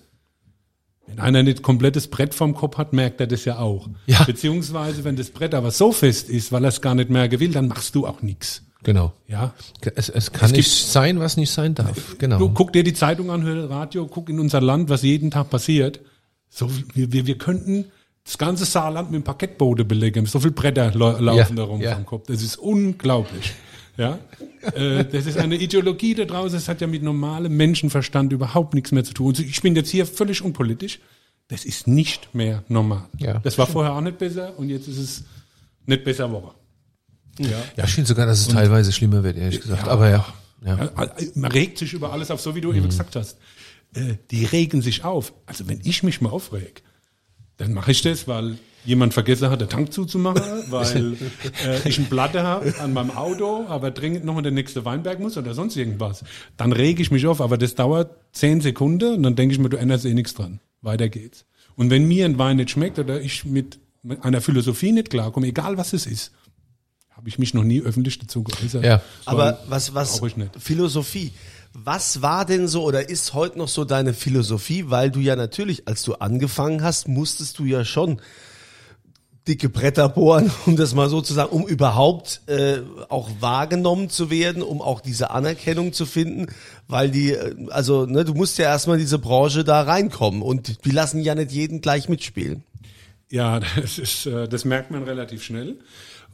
[1.06, 3.90] Wenn einer nicht komplettes Brett vom Kopf hat, merkt er das ja auch.
[4.06, 4.24] Ja.
[4.24, 7.52] Beziehungsweise, wenn das Brett aber so fest ist, weil er es gar nicht merken will,
[7.52, 8.64] dann machst du auch nichts.
[8.84, 9.14] Genau.
[9.28, 9.54] Ja,
[9.96, 12.18] Es, es kann gibt- nicht sein, was nicht sein darf.
[12.18, 12.38] Genau.
[12.38, 15.50] Du guck dir die Zeitung an, hör Radio, guck in unser Land, was jeden Tag
[15.50, 16.00] passiert.
[16.50, 17.86] So, wir, wir, wir könnten
[18.26, 20.26] das ganze Saarland mit dem Parkettboden belegen.
[20.26, 21.96] So viel Bretter lau- laufen Ja, da rum ja.
[21.96, 22.28] vom Kopf.
[22.28, 23.54] Das ist unglaublich.
[23.96, 24.18] Ja,
[24.74, 26.58] äh, das ist eine Ideologie da draußen.
[26.58, 29.36] Das hat ja mit normalem Menschenverstand überhaupt nichts mehr zu tun.
[29.38, 31.00] Ich bin jetzt hier völlig unpolitisch.
[31.48, 33.04] Das ist nicht mehr normal.
[33.18, 33.40] Ja.
[33.40, 35.24] Das war vorher auch nicht besser und jetzt ist es
[35.86, 36.56] nicht besser geworden.
[37.40, 37.50] Ja.
[37.76, 39.88] ja, finde sogar, dass es teilweise schlimmer wird, ehrlich gesagt.
[39.88, 40.26] Aber ja.
[40.66, 40.86] ja.
[40.86, 43.38] Ja, Man regt sich über alles auf, so wie du eben gesagt hast.
[43.96, 45.34] Äh, Die regen sich auf.
[45.46, 46.84] Also wenn ich mich mal aufreg,
[47.58, 51.14] dann mache ich das, weil jemand vergessen hat, den Tank zuzumachen, weil
[51.66, 55.20] äh, ich eine Platte habe an meinem Auto, aber dringend noch in der nächste Weinberg
[55.20, 56.24] muss oder sonst irgendwas.
[56.58, 59.70] Dann rege ich mich auf, aber das dauert zehn Sekunden und dann denke ich mir,
[59.70, 60.60] du änderst eh nichts dran.
[60.82, 61.46] Weiter geht's.
[61.76, 63.80] Und wenn mir ein Wein nicht schmeckt oder ich mit
[64.22, 66.32] einer Philosophie nicht klarkomme, egal was es ist,
[67.12, 68.84] habe ich mich noch nie öffentlich dazu geäußert.
[68.84, 69.02] Ja.
[69.26, 70.52] Aber was, was, brauch ich nicht.
[70.60, 71.32] Philosophie.
[71.74, 74.86] Was war denn so oder ist heute noch so deine Philosophie?
[74.90, 78.22] Weil du ja natürlich, als du angefangen hast, musstest du ja schon
[79.48, 84.30] dicke Bretter bohren, um das mal so zu sagen, um überhaupt äh, auch wahrgenommen zu
[84.30, 86.48] werden, um auch diese Anerkennung zu finden,
[86.88, 90.86] weil die, äh, also ne, du musst ja erstmal in diese Branche da reinkommen und
[90.86, 92.64] die lassen ja nicht jeden gleich mitspielen.
[93.30, 95.80] Ja, das ist, äh, das merkt man relativ schnell.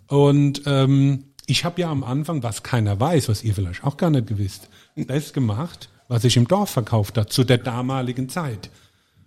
[0.08, 4.10] Und ähm, ich habe ja am Anfang, was keiner weiß, was ihr vielleicht auch gar
[4.10, 4.70] nicht gewisst,
[5.08, 8.70] das gemacht, was ich im Dorf verkauft hat zu der damaligen Zeit.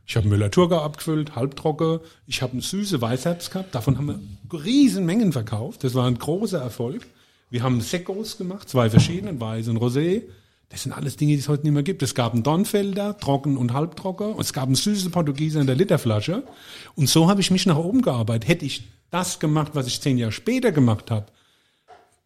[0.06, 2.00] Ich habe Müller-Thurgau abgefüllt, halbtrocken.
[2.26, 3.74] Ich habe eine süße Weißherz gehabt.
[3.74, 4.08] Davon haben
[4.50, 5.84] wir riesen Mengen verkauft.
[5.84, 7.06] Das war ein großer Erfolg.
[7.50, 10.22] Wir haben Seccos gemacht, zwei verschiedene, Weiß und Rosé.
[10.70, 12.02] Das sind alles Dinge, die es heute nicht mehr gibt.
[12.02, 14.32] Es gab einen Dornfelder, trocken und halbtrocken.
[14.32, 16.44] Und es gab einen süßen Portugieser in der Literflasche.
[16.94, 18.48] Und so habe ich mich nach oben gearbeitet.
[18.48, 21.26] Hätte ich das gemacht, was ich zehn Jahre später gemacht habe,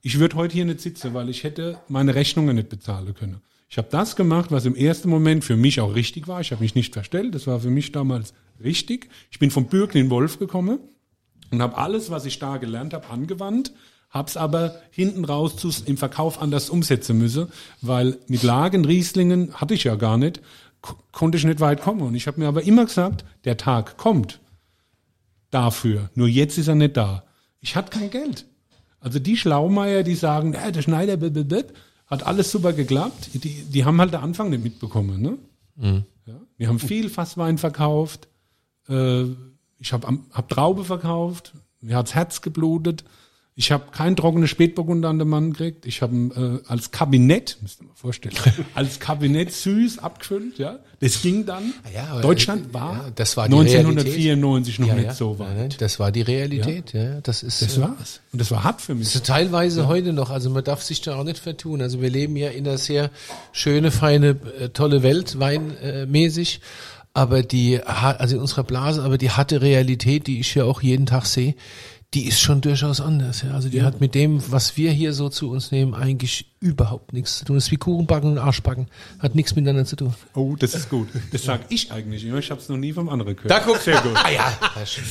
[0.07, 3.40] ich würde heute hier nicht sitzen, weil ich hätte meine Rechnungen nicht bezahlen können.
[3.69, 6.40] Ich habe das gemacht, was im ersten Moment für mich auch richtig war.
[6.40, 7.35] Ich habe mich nicht verstellt.
[7.35, 9.09] Das war für mich damals richtig.
[9.33, 10.79] Ich bin vom Bürgen in Wolf gekommen
[11.51, 13.73] und habe alles, was ich da gelernt habe, angewandt,
[14.11, 17.49] habe es aber hinten raus im Verkauf anders umsetzen müssen,
[17.83, 20.40] weil mit Lagen, Rieslingen hatte ich ja gar nicht,
[20.83, 22.03] ko- konnte ich nicht weit kommen.
[22.03, 24.38] Und ich habe mir aber immer gesagt, der Tag kommt
[25.51, 26.11] dafür.
[26.14, 27.25] Nur jetzt ist er nicht da.
[27.61, 28.47] Ich hatte kein Geld.
[29.01, 31.63] Also die Schlaumeier, die sagen, ja, der Schneider b, b, b,
[32.07, 35.21] hat alles super geklappt, die, die haben halt den Anfang nicht mitbekommen.
[35.21, 35.39] Ne?
[36.27, 38.29] Ja, wir haben viel Fasswein verkauft.
[38.89, 39.25] Äh,
[39.79, 41.53] ich habe hab Traube verkauft.
[41.81, 43.05] Mir hat's Herz geblutet.
[43.59, 45.87] Ich habe kein trockenes Spätburgunder an den Mann gekriegt.
[45.87, 48.35] Ich habe äh, als Kabinett, müsst ihr mal vorstellen,
[48.75, 50.59] als Kabinett süß abgefüllt.
[50.59, 51.73] Ja, das ging dann.
[51.95, 55.14] Ja, aber, Deutschland äh, war ja, das war die 1994 noch Ja, nicht ja.
[55.14, 55.81] so weit.
[55.81, 56.92] das war die Realität.
[56.92, 57.62] Ja, das ist.
[57.62, 58.21] Das äh, war's.
[58.31, 59.07] Und das war hart für mich.
[59.07, 61.81] Das ist teilweise heute noch, also man darf sich da auch nicht vertun.
[61.81, 63.11] Also wir leben ja in einer sehr
[63.53, 66.61] schöne, feine, äh, tolle Welt, weinmäßig.
[67.14, 71.07] Aber die, also in unserer Blase, aber die harte Realität, die ich ja auch jeden
[71.07, 71.55] Tag sehe,
[72.14, 73.42] die ist schon durchaus anders.
[73.42, 73.51] Ja.
[73.53, 77.38] Also die hat mit dem, was wir hier so zu uns nehmen, eigentlich überhaupt nichts
[77.38, 77.57] zu tun.
[77.57, 78.87] Das ist wie Kuchenbacken und Arschbacken.
[79.19, 80.14] Hat nichts miteinander zu tun.
[80.35, 81.09] Oh, das ist gut.
[81.33, 82.38] Das sag ich eigentlich immer.
[82.38, 83.51] Ich habe es noch nie vom anderen gehört.
[83.51, 84.12] Da guck- Sehr gut.
[84.16, 84.57] Ah ja.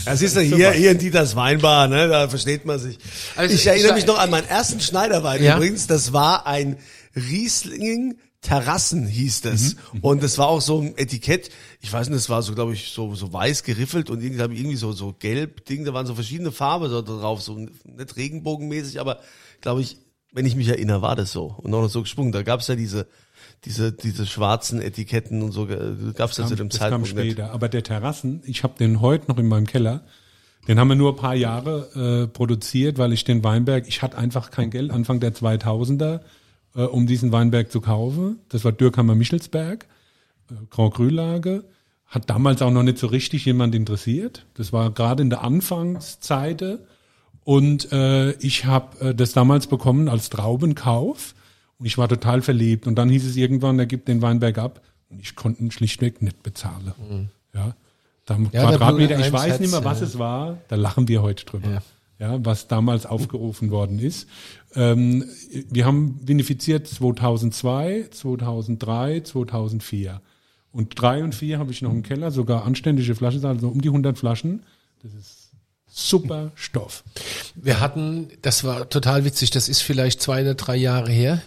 [0.06, 2.08] Das ist ja hier, hier in Dieters Weinbar, ne?
[2.08, 2.98] Da versteht man sich.
[3.36, 5.58] Also ich ich erinnere sag- mich noch an meinen ersten Schneiderwein Ja.
[5.58, 5.86] übrigens.
[5.88, 6.78] Das war ein
[7.16, 9.76] Riesling Terrassen hieß das.
[9.94, 11.50] Mhm, Und das war auch so ein Etikett.
[11.82, 14.60] Ich weiß nicht, das war so, glaube ich, so, so weiß geriffelt und irgendwie, ich,
[14.60, 15.84] irgendwie so, so gelb Ding.
[15.84, 19.20] Da waren so verschiedene Farben so drauf, so nicht regenbogenmäßig, aber
[19.62, 19.98] glaube ich,
[20.32, 21.56] wenn ich mich erinnere, war das so.
[21.58, 22.32] Und auch noch so gesprungen.
[22.32, 23.08] Da gab's ja diese,
[23.64, 25.66] diese, diese schwarzen Etiketten und so,
[26.16, 27.32] gab's ja zu dem das kam Zeitpunkt nicht.
[27.34, 27.52] später.
[27.52, 30.04] Aber der Terrassen, ich habe den heute noch in meinem Keller.
[30.68, 34.18] Den haben wir nur ein paar Jahre äh, produziert, weil ich den Weinberg, ich hatte
[34.18, 36.22] einfach kein Geld Anfang der 2000er,
[36.76, 38.40] äh, um diesen Weinberg zu kaufen.
[38.50, 39.86] Das war Dürkhammer Michelsberg,
[40.52, 41.64] äh, Grand Cru Lage.
[42.06, 44.46] Hat damals auch noch nicht so richtig jemand interessiert.
[44.54, 46.64] Das war gerade in der Anfangszeit.
[47.44, 51.34] Und äh, ich habe äh, das damals bekommen als Traubenkauf.
[51.78, 52.88] Und ich war total verliebt.
[52.88, 54.82] Und dann hieß es irgendwann, er gibt den Weinberg ab.
[55.10, 56.94] Und ich konnte ihn schlichtweg nicht bezahlen.
[57.54, 57.76] Ja.
[58.26, 60.58] Da Ja, Quadratmeter, ich weiß nicht mehr, was Herz, es war.
[60.68, 61.70] Da lachen wir heute drüber.
[61.70, 61.82] Ja.
[62.18, 62.44] Ja.
[62.46, 64.28] was damals aufgerufen worden ist.
[64.74, 65.26] Ähm,
[65.70, 70.22] wir haben vinifiziert 2002, 2003, 2004.
[70.72, 73.90] Und drei und vier habe ich noch im Keller, sogar anständige Flaschen, also um die
[73.90, 74.64] 100 Flaschen.
[75.04, 75.52] Das ist
[75.88, 77.04] super Stoff.
[77.56, 81.42] Wir hatten, das war total witzig, das ist vielleicht zwei oder drei Jahre her,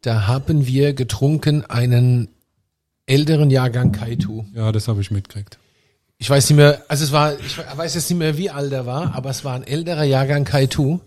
[0.00, 2.28] da haben wir getrunken einen
[3.04, 4.44] älteren Jahrgang Kaitu.
[4.54, 5.58] Ja, das habe ich mitgekriegt.
[6.22, 8.84] Ich weiß nicht mehr, also es war, ich weiß jetzt nicht mehr, wie alt er
[8.84, 11.00] war, aber es war ein älterer Jahrgang Kaitu.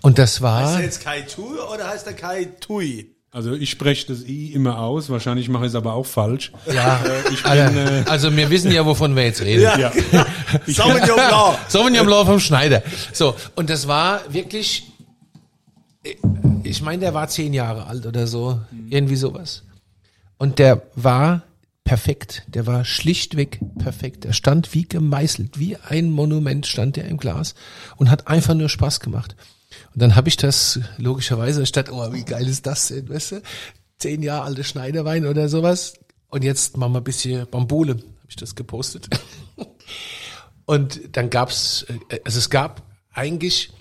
[0.00, 3.14] Und das Heißt war, der jetzt Kai Tu oder heißt der Kai Tui?
[3.32, 6.52] Also ich spreche das I immer aus, wahrscheinlich mache ich es aber auch falsch.
[6.72, 6.98] ja,
[7.30, 9.62] Ich bin, also, äh, also wir wissen ja, wovon wir jetzt reden.
[9.62, 9.92] ja.
[10.66, 11.58] Sauvignon Blanc.
[11.68, 12.82] Sauvignon Blanc vom Schneider.
[13.12, 14.90] So, und das war wirklich,
[16.64, 19.62] ich meine, der war zehn Jahre alt oder so, irgendwie sowas.
[20.38, 21.42] Und der war
[21.90, 24.22] perfekt, der war schlichtweg perfekt.
[24.22, 27.56] Der stand wie gemeißelt, wie ein Monument stand der im Glas
[27.96, 29.34] und hat einfach nur Spaß gemacht.
[29.92, 33.42] Und dann habe ich das logischerweise statt, oh, wie geil ist das denn, weißt du?
[33.98, 35.94] Zehn Jahre alte Schneiderwein oder sowas.
[36.28, 39.08] Und jetzt machen wir ein bisschen Bambole, habe ich das gepostet.
[40.66, 43.72] Und dann gab's, äh, also es gab eigentlich,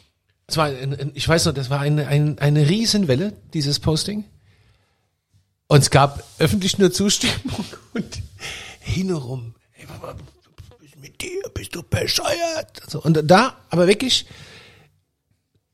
[0.47, 0.71] es war,
[1.13, 4.25] ich weiß noch, das war eine, eine, eine Riesenwelle, dieses Posting.
[5.69, 8.21] Und es gab öffentlich nur Zustimmung und
[8.81, 9.55] hinrum.
[9.75, 10.15] Ey, was
[10.83, 11.41] ist mit dir?
[11.53, 12.81] Bist du bescheuert?
[12.83, 14.25] Also, und da, aber wirklich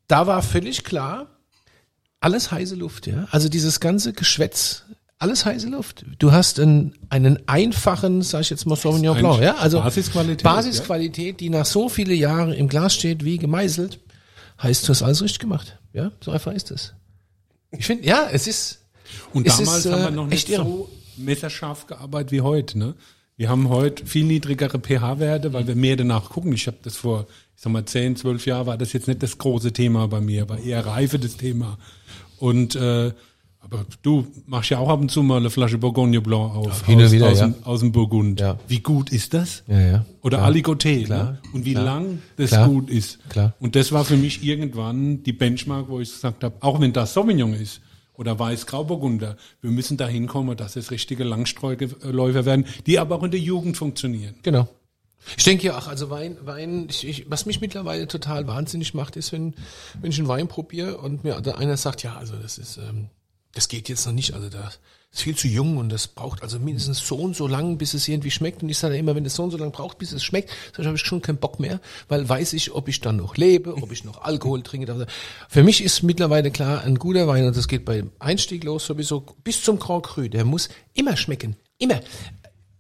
[0.08, 1.28] da war völlig klar,
[2.20, 3.28] alles heiße Luft, ja.
[3.32, 4.84] Also dieses ganze Geschwätz,
[5.20, 6.06] alles heiße Luft.
[6.20, 9.56] Du hast einen, einen einfachen, sag ich jetzt mal Sauvignon Blanc, ja.
[9.56, 14.00] Also Basisqualität, Basisqualität, die nach so viele Jahren im Glas steht, wie gemeißelt,
[14.62, 15.80] heißt, du hast alles richtig gemacht.
[15.94, 16.94] Ja, so einfach ist es.
[17.72, 18.80] Ich finde, ja, es ist,
[19.34, 22.78] Und Es damals ist, haben wir äh, noch nicht so messerscharf gearbeitet wie heute.
[22.78, 22.96] Ne?
[23.38, 26.54] Wir haben heute viel niedrigere pH-Werte, weil wir mehr danach gucken.
[26.54, 29.38] Ich habe das vor, ich sag mal, 10, 12 Jahren war das jetzt nicht das
[29.38, 31.78] große Thema bei mir, war eher Reife das Thema.
[32.38, 33.12] Und äh,
[33.60, 36.86] aber du machst ja auch ab und zu mal eine Flasche Bourgogne Blanc auf.
[36.86, 37.48] hin und aus, wieder, aus, ja.
[37.48, 38.40] dem, aus dem Burgund.
[38.40, 38.60] Ja.
[38.68, 39.64] Wie gut ist das?
[39.68, 40.06] Ja, ja.
[40.22, 40.52] Oder Klar.
[40.52, 41.40] Aligoté, ne?
[41.52, 41.84] Und wie Klar.
[41.84, 42.70] lang das Klar.
[42.70, 43.28] gut ist.
[43.28, 43.56] Klar.
[43.60, 47.16] Und das war für mich irgendwann die Benchmark, wo ich gesagt habe, auch wenn das
[47.16, 47.82] Sauvignon ist
[48.18, 53.32] oder Weiß-Grauburgunder, wir müssen da hinkommen, dass es richtige Langsträufer werden, die aber auch in
[53.32, 54.36] der Jugend funktionieren.
[54.44, 54.68] Genau.
[55.38, 59.16] Ich denke ja auch, also Wein, Wein, ich, ich, was mich mittlerweile total wahnsinnig macht,
[59.16, 59.56] ist, wenn,
[60.00, 63.10] wenn ich einen Wein probiere und mir einer sagt, ja, also das ist, ähm,
[63.56, 64.80] das geht jetzt noch nicht, also das
[65.12, 68.08] ist viel zu jung und das braucht also mindestens so und so lang, bis es
[68.08, 68.62] irgendwie schmeckt.
[68.62, 70.86] Und ich sage immer, wenn es so und so lang braucht, bis es schmeckt, dann
[70.86, 73.92] habe ich schon keinen Bock mehr, weil weiß ich, ob ich dann noch lebe, ob
[73.94, 74.92] ich noch Alkohol trinke.
[74.92, 75.06] Also
[75.48, 79.26] für mich ist mittlerweile klar, ein guter Wein, und das geht beim Einstieg los sowieso
[79.44, 81.56] bis zum Grand Cru, der muss immer schmecken.
[81.78, 82.02] Immer.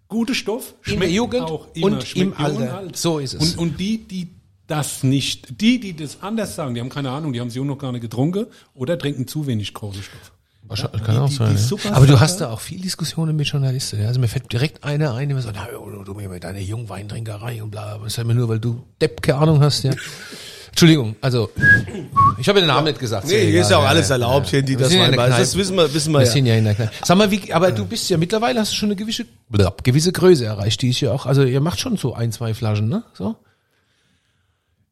[0.09, 2.77] Gute Stoff In schmeckt der Jugend auch immer, und schmeckt im Alter.
[2.77, 2.97] alt.
[2.97, 3.55] So ist es.
[3.55, 4.27] Und, und die, die
[4.67, 7.77] das nicht, die, die das anders sagen, die haben keine Ahnung, die haben sie noch
[7.77, 10.34] gar nicht getrunken oder trinken zu wenig Kohlenstoff.
[10.73, 11.55] Ja, kann die- auch sein.
[11.55, 11.91] die ja.
[11.93, 14.01] Aber du hast da auch viel Diskussionen mit Journalisten.
[14.01, 14.07] Ja?
[14.07, 17.71] Also mir fällt direkt einer ein, der sagt, na, du, du mit deiner Jungweintrinkerei und
[17.71, 18.03] bla, bla.
[18.03, 19.91] Das ist ja immer nur, weil du Depp keine Ahnung hast, ja.
[20.69, 21.49] Entschuldigung, also
[22.37, 23.27] ich habe den Namen nicht gesagt.
[23.27, 25.77] Nee, hier ist ja auch alles erlaubt, hier, die Wir das ja Also Das wissen
[25.77, 26.31] wir, wissen wir Wir ja.
[26.33, 26.91] sind ja in der Kneipe.
[27.01, 30.11] Sag mal, wie, aber du bist ja mittlerweile hast du schon eine gewisse, blab, gewisse
[30.11, 33.03] Größe erreicht, die ist ja auch, also ihr macht schon so ein, zwei Flaschen, ne?
[33.13, 33.37] So.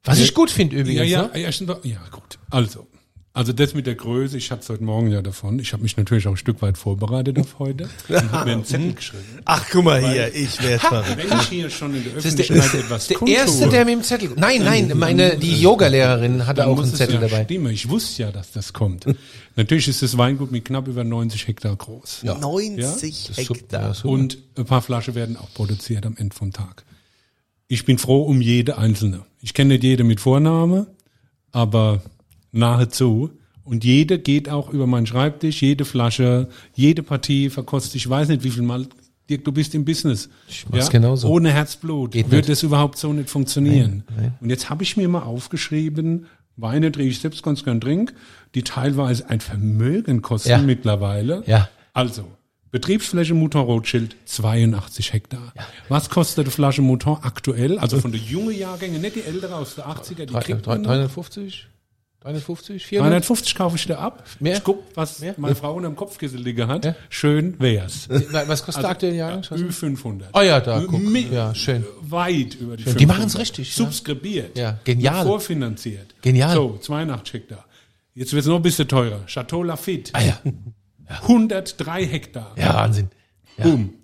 [0.05, 1.29] Was ich gut finde übrigens, ja, ne?
[1.33, 1.77] ja, ja, stimmt.
[1.83, 2.39] ja, gut.
[2.49, 2.87] Also,
[3.35, 5.57] also das mit der Größe, ich hatte es heute Morgen ja davon.
[5.57, 8.65] Ich habe mich natürlich auch ein Stück weit vorbereitet auf heute und habe mir einen
[8.65, 9.23] Zettel geschrieben.
[9.45, 11.17] Ach, guck mal hier, ich werde verrückt.
[11.17, 13.85] Wenn ich hier schon in der Das ist der, Öffentlichkeit etwas der kundtue, erste, der
[13.85, 14.33] mit dem Zettel.
[14.35, 17.43] Nein, nein, meine die Yogalehrerin hatte dann auch einen Zettel ja dabei.
[17.45, 17.73] Stimmen.
[17.73, 19.07] Ich wusste ja, dass das kommt.
[19.55, 22.23] natürlich ist das Weingut mit knapp über 90 Hektar groß.
[22.23, 23.81] 90 super, Hektar.
[23.81, 24.09] ja, super.
[24.09, 26.83] Und ein paar Flaschen werden auch produziert am Ende vom Tag.
[27.67, 29.25] Ich bin froh um jede einzelne.
[29.41, 30.85] Ich kenne nicht jede mit Vorname,
[31.51, 32.03] aber
[32.53, 33.31] nahezu.
[33.65, 37.95] Und jede geht auch über meinen Schreibtisch, jede Flasche, jede Partie verkostet.
[37.95, 38.87] Ich weiß nicht, wie viel Mal,
[39.29, 40.29] Dirk, du bist im Business.
[40.49, 41.29] Ich mach's genauso.
[41.29, 44.03] Ohne Herzblut Geht würde das überhaupt so nicht funktionieren.
[44.41, 46.25] Und jetzt habe ich mir mal aufgeschrieben,
[46.57, 48.13] Weine, die ich selbst ganz gern trinke,
[48.53, 50.57] die teilweise ein Vermögen kosten Ja.
[50.59, 51.43] mittlerweile.
[51.47, 51.67] Ja.
[51.93, 52.25] Also,
[52.69, 55.53] Betriebsfläche Mouton Rothschild 82 Hektar.
[55.89, 57.79] Was kostet eine Flasche Mouton aktuell?
[57.79, 60.71] Also von der jungen Jahrgänge, nicht die ältere aus der 80er, die Drei- kriegt drei-
[60.73, 60.87] man noch.
[60.89, 61.67] 350?
[62.23, 62.85] 350?
[62.85, 63.11] 400?
[63.13, 64.23] 350 kaufe ich dir ab.
[64.39, 64.57] Mehr?
[64.57, 65.35] Ich guck, was Mehr?
[65.37, 66.85] meine Frau unter dem Kopfkissen liegen hat.
[66.85, 66.95] Ja.
[67.09, 68.07] Schön wär's.
[68.09, 69.41] Was kostet der aktuelle Jahrgang?
[69.43, 70.23] Ü500.
[70.33, 71.01] Oh ja, da, guck.
[71.01, 71.85] Mi- Ja, schön.
[72.01, 73.07] Weit über die Die 500.
[73.07, 73.83] machen's richtig, ja.
[73.85, 74.57] Subskribiert.
[74.57, 75.25] Ja, genial.
[75.25, 76.15] Vorfinanziert.
[76.21, 76.53] Genial.
[76.55, 77.65] So, 82 Hektar.
[78.15, 79.25] Jetzt wird's noch ein bisschen teurer.
[79.27, 80.11] Chateau Lafitte.
[80.13, 80.39] Ah ja.
[81.23, 82.53] 103 Hektar.
[82.57, 83.09] Ja, Wahnsinn.
[83.57, 83.95] Boom.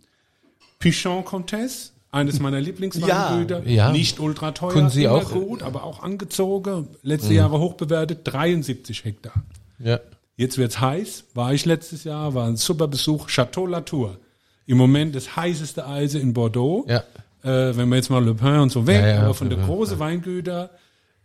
[0.80, 3.68] Pichon Comtesse, eines meiner Lieblingsweingüter.
[3.68, 3.92] Ja.
[3.92, 6.88] Nicht ultra teuer, Können Sie auch- gut, aber auch angezogen.
[7.04, 9.44] Letzte Jahre hochbewertet, 73 Hektar.
[9.78, 10.00] Ja.
[10.38, 11.26] Jetzt wird's heiß.
[11.34, 13.28] War ich letztes Jahr, war ein super Besuch.
[13.28, 14.18] Chateau Latour.
[14.66, 16.86] Im Moment das heißeste Eise in Bordeaux.
[16.88, 17.04] Ja.
[17.44, 19.60] Äh, wenn wir jetzt mal Le Pen und so weg, Ja, ja, aber von der
[19.60, 20.70] ja, großen Weingüter,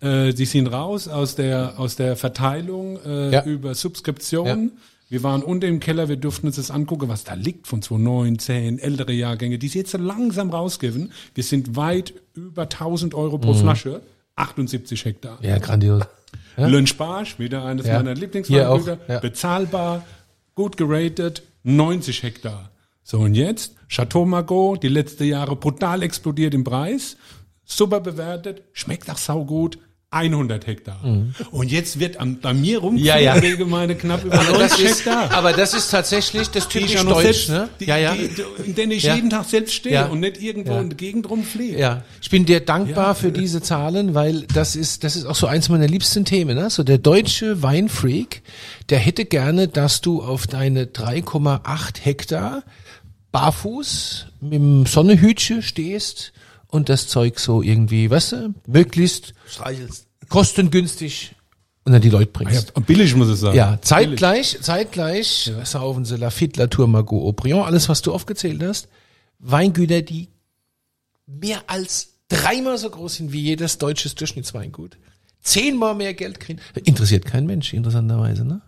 [0.00, 3.44] äh, die sind raus aus der, aus der Verteilung äh, Ja.
[3.44, 4.46] über Subskription.
[4.46, 4.56] Ja.
[5.08, 8.38] Wir waren unten im Keller, wir durften uns das angucken, was da liegt von 2009,
[8.38, 11.12] 10, ältere Jahrgänge, die sie jetzt so langsam rausgeben.
[11.34, 13.40] Wir sind weit über 1000 Euro Mhm.
[13.42, 14.00] pro Flasche,
[14.36, 15.38] 78 Hektar.
[15.42, 16.02] Ja, grandios.
[16.56, 16.66] Ja?
[16.66, 17.96] Lönschbarsch, wieder eines Ja.
[17.96, 19.18] meiner Lieblingsweingüter, ja.
[19.20, 20.04] bezahlbar,
[20.54, 22.70] gut geratet, 90 Hektar.
[23.02, 27.16] So und jetzt Chateau Margaux, die letzten Jahre brutal explodiert im Preis,
[27.64, 29.78] super bewertet, schmeckt auch saugut,
[30.14, 31.00] 100 Hektar.
[31.50, 33.00] Und jetzt wird an, bei mir rum Mhm.
[33.00, 33.42] Ja, ja.
[33.42, 35.30] wegen meine knapp über Aber das, 90 ist, Hektar.
[35.32, 37.68] aber das ist tatsächlich das Die ich typisch auch noch Deutsch, selbst, ne?
[37.80, 38.14] die, ja, ja.
[38.14, 39.14] Die, die, in denen ich Ja.
[39.16, 40.06] jeden Tag selbst stehe Ja.
[40.06, 40.80] und nicht irgendwo Ja.
[40.80, 41.78] in der Gegend rumfliege.
[41.78, 45.46] Ja, ich bin dir dankbar für diese Zahlen, weil das ist, das ist auch so
[45.46, 46.56] eins meiner liebsten Themen.
[46.56, 46.70] Ne?
[46.70, 48.42] So der deutsche Weinfreak,
[48.90, 52.62] der hätte gerne, dass du auf deine 3,8 Hektar
[53.32, 56.32] barfuß mit dem Sonnehütchen stehst
[56.74, 60.06] und das Zeug so irgendwie, weißt du, möglichst Streichelst.
[60.28, 61.34] kostengünstig
[61.84, 62.74] unter die Leute Ja, bringst.
[62.86, 63.54] billig muss es sein.
[63.54, 68.88] Ja, zeitgleich, zeitgleich saufen sie Lafitte, Latour, Margaux, Aubryon, alles, was du aufgezählt hast.
[69.38, 70.28] Weingüter, die
[71.26, 74.96] mehr als dreimal so groß sind wie jedes deutsches Durchschnittsweingut.
[75.42, 76.58] zehnmal mehr Geld kriegen.
[76.84, 78.62] Interessiert kein Mensch, interessanterweise, ne?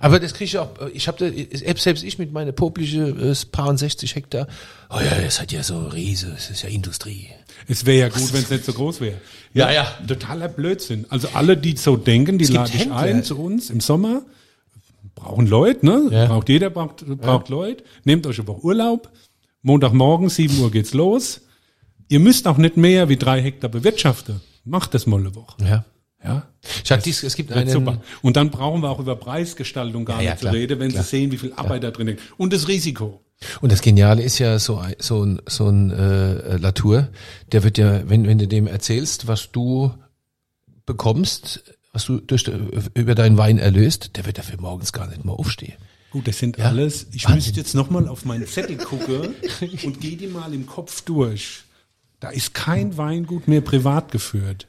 [0.00, 3.78] Aber das kriege ich auch, ich habe selbst ich mit meiner popliche äh, paar und
[3.78, 4.46] 60 Hektar,
[4.90, 7.28] oh ja, das hat ja so Riese, das ist ja Industrie.
[7.66, 9.16] Es wäre ja gut, wenn es nicht so groß wäre.
[9.54, 9.86] Ja, ja.
[10.06, 11.06] Totaler Blödsinn.
[11.08, 14.22] Also alle, die so denken, die gibt lade ich ein zu uns im Sommer.
[15.16, 16.08] Brauchen Leute, ne?
[16.12, 16.26] Ja.
[16.26, 17.82] Braucht jeder, braucht, braucht Leute.
[18.04, 19.10] Nehmt euch eine Woche Urlaub.
[19.62, 21.40] Montagmorgen, 7 Uhr geht's los.
[22.08, 24.40] Ihr müsst auch nicht mehr wie drei Hektar bewirtschaften.
[24.64, 25.56] Macht das mal eine Woche.
[25.64, 25.84] Ja.
[26.24, 26.48] Ja.
[26.84, 28.00] Ich hatte dies, es gibt einen, super.
[28.22, 30.90] Und dann brauchen wir auch über Preisgestaltung gar Ja, ja, nicht klar, zu reden, wenn
[30.90, 31.02] klar.
[31.04, 32.18] Sie sehen, wie viel Arbeit da drin ist.
[32.36, 33.22] Und das Risiko.
[33.60, 37.08] Und das Geniale ist ja so ein, so ein, so ein äh, Latour,
[37.52, 39.94] der wird ja, wenn, wenn du dem erzählst, was du
[40.86, 42.50] bekommst, was du durch,
[42.94, 45.74] über deinen Wein erlöst, der wird dafür morgens gar nicht mal aufstehen.
[46.10, 46.66] Gut, das sind Ja.
[46.66, 47.06] alles.
[47.12, 47.36] Ich Wahnsinn.
[47.36, 49.34] müsste jetzt nochmal auf meinen Zettel gucken
[49.84, 51.60] und gehe die mal im Kopf durch.
[52.18, 54.66] Da ist kein Weingut mehr privat geführt.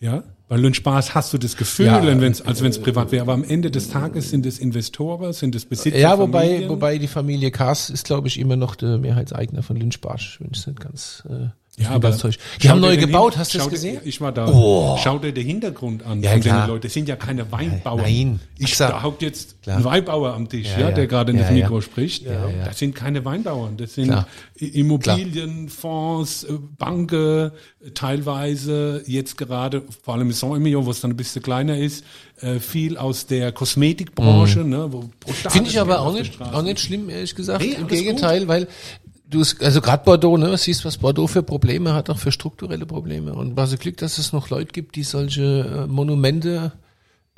[0.00, 0.22] Ja?
[0.48, 2.04] Weil in Spaß hast du das Gefühl, Ja.
[2.06, 3.22] wenn wenn's, als wenn es privat wäre.
[3.22, 5.98] Aber am Ende des Tages sind es Investoren, sind es Besitzer.
[5.98, 6.68] Ja, wobei, Familien.
[6.68, 10.50] wobei die Familie Kaas ist, glaube ich, immer noch der Mehrheitseigner von Lynch Barsch, wenn
[10.52, 12.24] ich es nicht ganz, äh, Ja, aber ganz.
[12.62, 14.00] Die haben neu gebaut, Hin- hast du das gesehen?
[14.04, 14.46] Ich war da.
[14.46, 14.96] Oh.
[15.02, 16.66] Schau dir den Hintergrund an Ja, klar.
[16.66, 16.82] den Leuten.
[16.82, 18.02] Das sind ja keine Weinbauer.
[18.02, 18.38] Nein.
[18.58, 18.94] Ich Exakt.
[18.94, 19.76] behaupte jetzt Klar.
[19.76, 20.94] einen Weinbauer am Tisch, Ja, ja, ja.
[20.94, 22.26] der gerade in das Mikro spricht.
[22.64, 23.76] Das sind keine Weinbauern.
[23.76, 24.28] Das sind Klar.
[24.56, 27.50] Immobilien, Fonds, äh, Banken,
[27.84, 32.04] äh, teilweise jetzt gerade, vor allem im Saint-Emilion, wo es dann ein bisschen kleiner ist,
[32.40, 35.10] äh, viel aus der Kosmetikbranche, ne, Mhm.
[35.50, 37.62] Finde ich aber auch nicht, auch nicht schlimm, ehrlich gesagt.
[37.64, 38.68] Nee, Im Gegenteil, weil
[39.34, 43.32] du also gerade Bordeaux, ne, siehst, was Bordeaux für Probleme hat, auch für strukturelle Probleme.
[43.34, 46.72] Und war so Glück, dass es noch Leute gibt, die solche äh, Monumente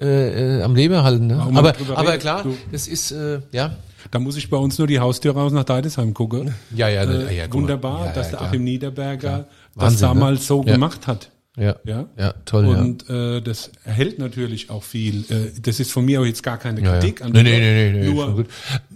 [0.00, 1.26] äh, äh, am Leben halten.
[1.26, 1.38] Ne?
[1.38, 3.76] Warum Aber, aber redet, klar, du- das ist, äh, ja.
[4.12, 6.54] Da muss ich bei uns nur die Haustür raus nach Deidesheim gucken.
[6.74, 7.54] Ja, ja, Äh, ja, mal.
[7.54, 8.50] wunderbar, Ja, dass ja, der klar.
[8.50, 10.14] Achim Niederberger das Wahnsinn, ne?
[10.14, 10.72] damals so Ja.
[10.74, 11.30] gemacht hat.
[11.57, 12.66] Ja, Ja, ja toll.
[12.66, 12.81] ja.
[12.81, 15.25] Und äh, das erhält natürlich auch viel.
[15.31, 17.01] Äh, das ist von mir auch jetzt gar keine Ja, ja.
[17.01, 18.45] Kritik an Nee, nee, nee, nee, nee, Nur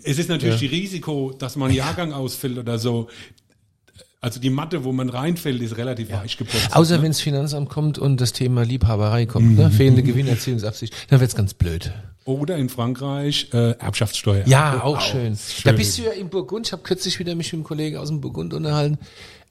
[0.03, 3.09] es ist natürlich die Risiko, dass man einen Jahrgang ausfällt oder so.
[4.23, 6.77] Also die Matte, wo man reinfällt, ist relativ weich geputzt.
[6.77, 7.05] Außer ne?
[7.05, 9.71] wenn das Finanzamt kommt und das Thema Liebhaberei kommt, ne?
[9.71, 11.91] fehlende Gewinnerzielungsabsicht, dann wird's ganz blöd.
[12.27, 14.47] Oder in Frankreich äh, Erbschaftssteuer.
[14.47, 15.33] Ja, auch schön.
[15.33, 15.77] Da schön.
[15.77, 16.67] bist du ja in Burgund.
[16.67, 18.99] Ich habe kürzlich wieder mich mit einem Kollegen aus dem Burgund unterhalten.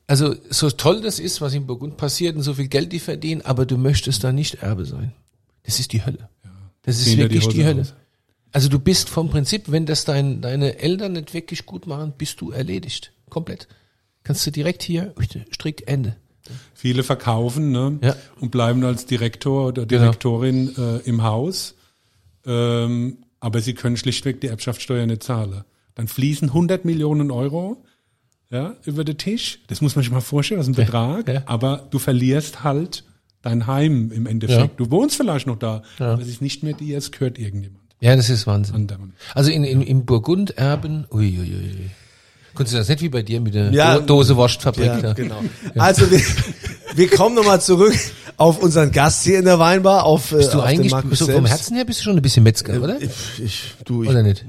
[0.10, 3.44] Also so toll das ist, was in Burgund passiert und so viel Geld die verdienen,
[3.44, 5.14] aber du möchtest da nicht Erbe sein.
[5.62, 6.30] Das ist die Hölle.
[6.82, 7.82] Das ist die wirklich die, Hose Hölle.
[7.82, 7.94] aus.
[8.52, 12.42] Also du bist vom Prinzip, wenn das dein, deine Eltern nicht wirklich gut machen, bist
[12.42, 13.14] du erledigt.
[13.30, 13.68] Komplett.
[14.24, 15.14] Kannst du direkt hier,
[15.52, 16.16] Strick, Ende.
[16.74, 18.00] Viele verkaufen ne?
[18.02, 18.16] Ja.
[18.40, 20.06] und bleiben als Direktor oder Genau.
[20.06, 21.76] Direktorin äh, im Haus.
[22.48, 25.64] Ähm, aber sie können schlichtweg die Erbschaftssteuer nicht zahlen.
[25.94, 27.84] Dann fließen 100 Millionen Euro
[28.52, 29.60] ja, über den Tisch.
[29.68, 31.28] Das muss man sich mal vorstellen, aus dem Betrag.
[31.28, 31.44] ja.
[31.46, 33.04] Aber du verlierst halt
[33.42, 34.60] dein Heim im Endeffekt.
[34.60, 34.70] Ja.
[34.86, 36.14] Du wohnst vielleicht noch da, Ja.
[36.14, 38.76] aber es ist nicht mehr dir, es gehört irgendjemand Ja, das ist Wahnsinn.
[38.76, 39.14] anderem.
[39.34, 41.40] Also in, in, im Burgund erben, uiuiui.
[41.54, 41.90] Ui.
[42.56, 45.14] Konntest du das nicht wie bei dir mit der Ja, Do Dose Wurstfabrik Ja, da?
[45.14, 45.42] genau.
[45.78, 46.20] Also wir,
[46.96, 47.94] wir kommen nochmal zurück
[48.40, 51.26] auf unseren Gast hier in der Weinbar, auf, Bist äh, du auf eigentlich, Markus so
[51.26, 51.52] vom selbst.
[51.52, 53.02] Herzen her bist du schon ein bisschen Metzger, oder?
[53.02, 53.12] Ich,
[53.44, 54.46] ich, du, ich, Oder nicht?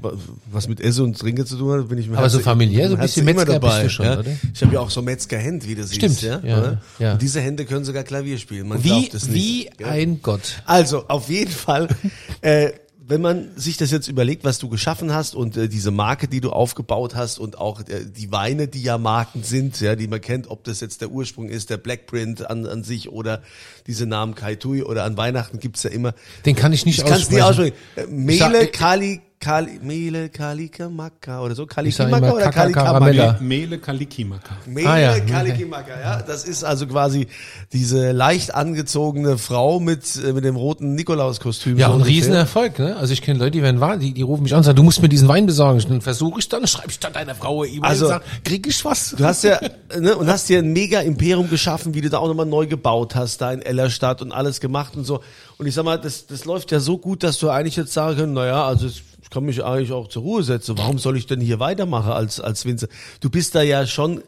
[0.49, 2.95] Was mit Essen und Trinken zu tun hat, bin ich mir Aber so familiär, so
[2.95, 3.67] ein bisschen Metzger dabei.
[3.69, 4.19] bist du schon, ja?
[4.19, 4.31] oder?
[4.53, 5.95] Ich habe ja auch so Metzgerhänd, wie du siehst.
[5.95, 6.81] Stimmt, ja, ja, oder?
[6.99, 7.13] ja.
[7.13, 8.69] Und diese Hände können sogar Klavier spielen.
[8.69, 9.35] Man Wie, glaubt es nicht.
[9.35, 9.87] wie ja?
[9.87, 10.63] ein Gott.
[10.65, 11.89] Also, auf jeden Fall,
[12.41, 12.71] äh,
[13.11, 16.39] wenn man sich das jetzt überlegt, was du geschaffen hast und äh, diese Marke, die
[16.39, 20.21] du aufgebaut hast und auch äh, die Weine, die ja Marken sind, ja, die man
[20.21, 23.41] kennt, ob das jetzt der Ursprung ist, der Blackprint an, an sich oder
[23.85, 26.13] diese Namen Kai Tui oder an Weihnachten gibt's ja immer.
[26.45, 27.73] Den kann ich nicht Ich kann es nie aussprechen.
[27.95, 28.11] aussprechen.
[28.11, 31.65] Äh, Mele, ich- Kali, Kali, Mele, Kalikimaka oder so.
[31.65, 33.37] Kalikimaka oder Kalikamaka?
[33.41, 34.55] Mele Kalikimaka.
[34.67, 35.19] Mele Ah, ja.
[35.19, 36.21] Kalikimaka, ja.
[36.21, 37.27] Das ist also quasi
[37.73, 41.77] diese leicht angezogene Frau mit, äh, mit dem roten Nikolauskostüm.
[41.77, 42.15] Ja, so und ungefähr.
[42.17, 42.95] Riesenerfolg, ne?
[42.97, 44.83] Also ich kenne Leute, die werden wahr, die, die rufen mich an und sagen, du
[44.83, 45.83] musst mir diesen Wein besorgen.
[45.89, 48.67] Dann versuche ich dann, schreibe ich dann deiner Frau eine E-Mail Also- und sag, krieg
[48.67, 49.15] ich was?
[49.17, 49.59] Du hast ja,
[49.99, 53.15] ne, und hast dir ein mega Imperium geschaffen, wie du da auch nochmal neu gebaut
[53.15, 55.21] hast, da in Ellerstadt und alles gemacht und so.
[55.57, 58.17] Und ich sag mal, das, das läuft ja so gut, dass du eigentlich jetzt sagen
[58.17, 58.87] können, naja, also
[59.31, 60.77] kann mich eigentlich auch zur Ruhe setzen.
[60.77, 62.87] Warum soll ich denn hier weitermachen als, als Winzer?
[63.21, 64.21] Du bist da ja schon,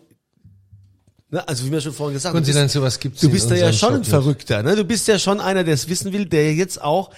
[1.29, 2.45] ne, also wie wir schon vorhin gesagt haben,
[3.21, 4.03] du bist- da ja schon ein.
[4.05, 4.75] Verrückter, ne?
[4.75, 7.11] Du bist ja schon einer, der es wissen will, der jetzt auch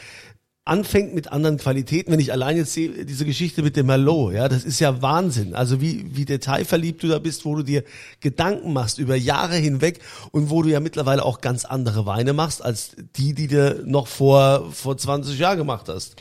[0.67, 2.11] anfängt mit anderen Qualitäten.
[2.11, 5.53] Wenn ich allein jetzt sehe, diese Geschichte mit dem Merlot, ja, das ist ja Wahnsinn.
[5.53, 7.83] Also wie, wie detailverliebt du da bist, wo du dir
[8.19, 9.99] Gedanken machst über Jahre hinweg
[10.31, 14.07] und wo du ja mittlerweile auch ganz andere Weine machst, als die, die du noch
[14.07, 16.15] vor, vor 20 Jahren gemacht hast.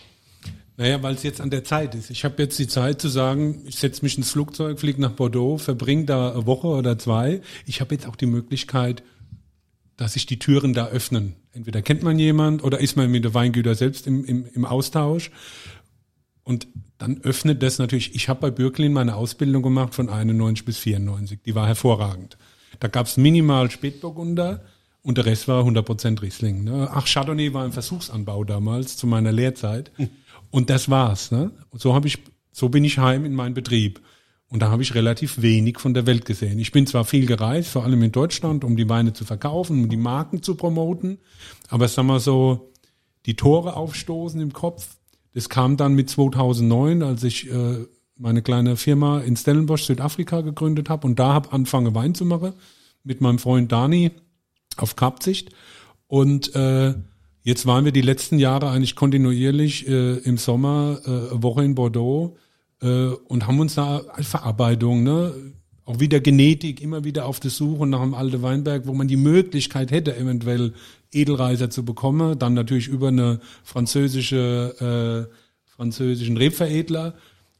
[0.76, 2.10] Naja, weil es jetzt an der Zeit ist.
[2.10, 5.58] Ich habe jetzt die Zeit zu sagen, ich setze mich ins Flugzeug, fliege nach Bordeaux,
[5.58, 7.42] verbringe da eine Woche oder zwei.
[7.64, 9.04] Ich habe jetzt auch die Möglichkeit,
[9.96, 11.36] dass sich die Türen da öffnen.
[11.52, 15.30] Entweder kennt man jemand oder ist man mit der Weingüter selbst im, im, im Austausch.
[16.42, 16.66] Und
[16.98, 21.40] dann öffnet das natürlich, ich habe bei Bürklin meine Ausbildung gemacht von 91 bis 94.
[21.44, 22.36] Die war hervorragend.
[22.80, 24.64] Da gab es minimal Spätburgunder
[25.02, 26.64] und der Rest war 100% Riesling.
[26.64, 26.88] Ne?
[26.92, 29.92] Ach, Chardonnay war ein Versuchsanbau damals zu meiner Lehrzeit.
[30.54, 31.32] Und das war's.
[31.32, 31.50] Ne?
[31.72, 32.18] So habe ich,
[32.52, 34.00] so bin ich heim in meinen Betrieb.
[34.46, 36.60] Und da habe ich relativ wenig von der Welt gesehen.
[36.60, 39.88] Ich bin zwar viel gereist, vor allem in Deutschland, um die Weine zu verkaufen, um
[39.88, 41.18] die Marken zu promoten,
[41.70, 42.70] aber sagen wir so,
[43.26, 44.94] die Tore aufstoßen im Kopf,
[45.32, 47.86] das kam dann mit 2009, als ich äh,
[48.16, 52.52] meine kleine Firma in Stellenbosch, Südafrika gegründet habe und da habe angefangen Wein zu machen
[53.02, 54.12] mit meinem Freund Dani
[54.76, 55.50] auf Kapsicht.
[56.06, 56.94] Und äh,
[57.44, 62.36] jetzt waren wir die letzten Jahre eigentlich kontinuierlich äh, im Sommer äh, Woche in Bordeaux
[62.82, 65.32] äh, und haben uns da als Verarbeitung, ne,
[65.84, 69.18] auch wieder Genetik, immer wieder auf der Suche nach einem alten Weinberg, wo man die
[69.18, 70.72] Möglichkeit hätte, eventuell
[71.12, 75.34] Edelreiser zu bekommen, dann natürlich über eine französische, äh,
[75.64, 77.14] französischen Rebveredler.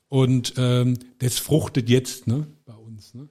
[0.09, 3.15] Und ähm, das fruchtet jetzt ne, bei uns.
[3.15, 3.29] Ne?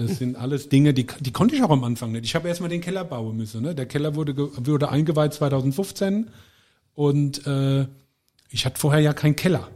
[0.00, 2.24] Das sind alles Dinge, die, die konnte ich auch am Anfang nicht.
[2.24, 3.60] Ich habe erstmal den Keller bauen müssen.
[3.60, 3.74] Ne?
[3.74, 6.28] Der Keller wurde, wurde eingeweiht 2015
[6.94, 7.86] und äh,
[8.48, 9.68] ich hatte vorher ja keinen Keller,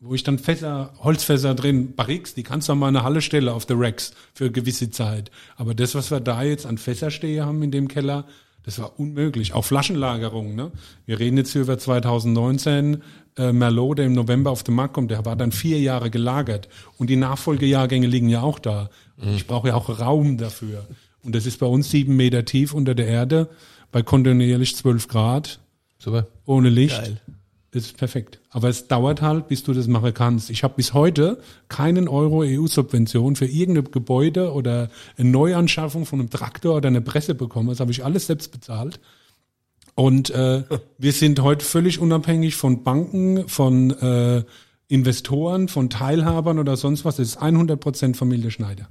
[0.00, 3.66] wo ich dann Fässer, Holzfässer drin, Barriques, die kannst du an meine Halle stellen auf
[3.66, 5.30] der Racks für eine gewisse Zeit.
[5.54, 8.26] Aber das, was wir da jetzt an Fässerstehe haben in dem Keller,
[8.68, 9.54] das war unmöglich.
[9.54, 10.54] Auch Flaschenlagerung.
[10.54, 10.70] Ne?
[11.06, 13.02] Wir reden jetzt hier über 2019.
[13.38, 16.68] Äh, Merlot, der im November auf den Markt kommt, der war dann vier Jahre gelagert.
[16.98, 18.90] Und die Nachfolgejahrgänge liegen ja auch da.
[19.16, 20.86] Und Ich brauche ja auch Raum dafür.
[21.22, 23.48] Und das ist bei uns sieben Meter tief unter der Erde,
[23.90, 25.60] bei kontinuierlich zwölf Grad,
[25.96, 26.26] Super.
[26.44, 27.00] ohne Licht.
[27.00, 27.22] Geil.
[27.78, 28.40] Das ist perfekt.
[28.50, 30.50] Aber es dauert halt, bis du das machen kannst.
[30.50, 36.28] Ich habe bis heute keinen Euro EU-Subvention für irgendein Gebäude oder eine Neuanschaffung von einem
[36.28, 37.68] Traktor oder einer Presse bekommen.
[37.68, 38.98] Das habe ich alles selbst bezahlt.
[39.94, 40.64] Und äh,
[40.98, 44.42] wir sind heute völlig unabhängig von Banken, von äh,
[44.88, 47.14] Investoren, von Teilhabern oder sonst was.
[47.14, 48.88] Das ist 100% Familie Schneider.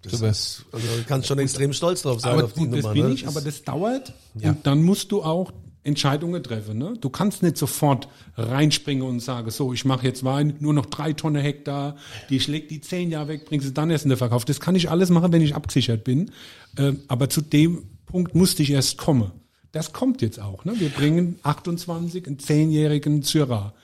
[0.00, 2.82] Das ist, also du kannst schon extrem stolz drauf sein Aber auf die gut, das
[2.82, 2.94] Nummer.
[2.94, 3.12] bin ne?
[3.12, 4.14] ich, aber das dauert.
[4.40, 5.52] Und dann musst du auch
[5.84, 6.78] Entscheidungen treffen.
[6.78, 6.94] Ne?
[7.00, 11.12] Du kannst nicht sofort reinspringen und sagen, so, ich mache jetzt Wein, nur noch drei
[11.12, 11.96] Tonnen Hektar,
[12.30, 14.44] die schlägt die zehn Jahre weg, bringst es dann erst in den Verkauf.
[14.46, 16.30] Das kann ich alles machen, wenn ich abgesichert bin.
[16.78, 19.30] Ähm, aber zu dem Punkt musste ich erst kommen.
[19.72, 20.64] Das kommt jetzt auch.
[20.64, 20.78] Ne?
[20.78, 23.74] Wir bringen 28, einen zehnjährigen Syrah,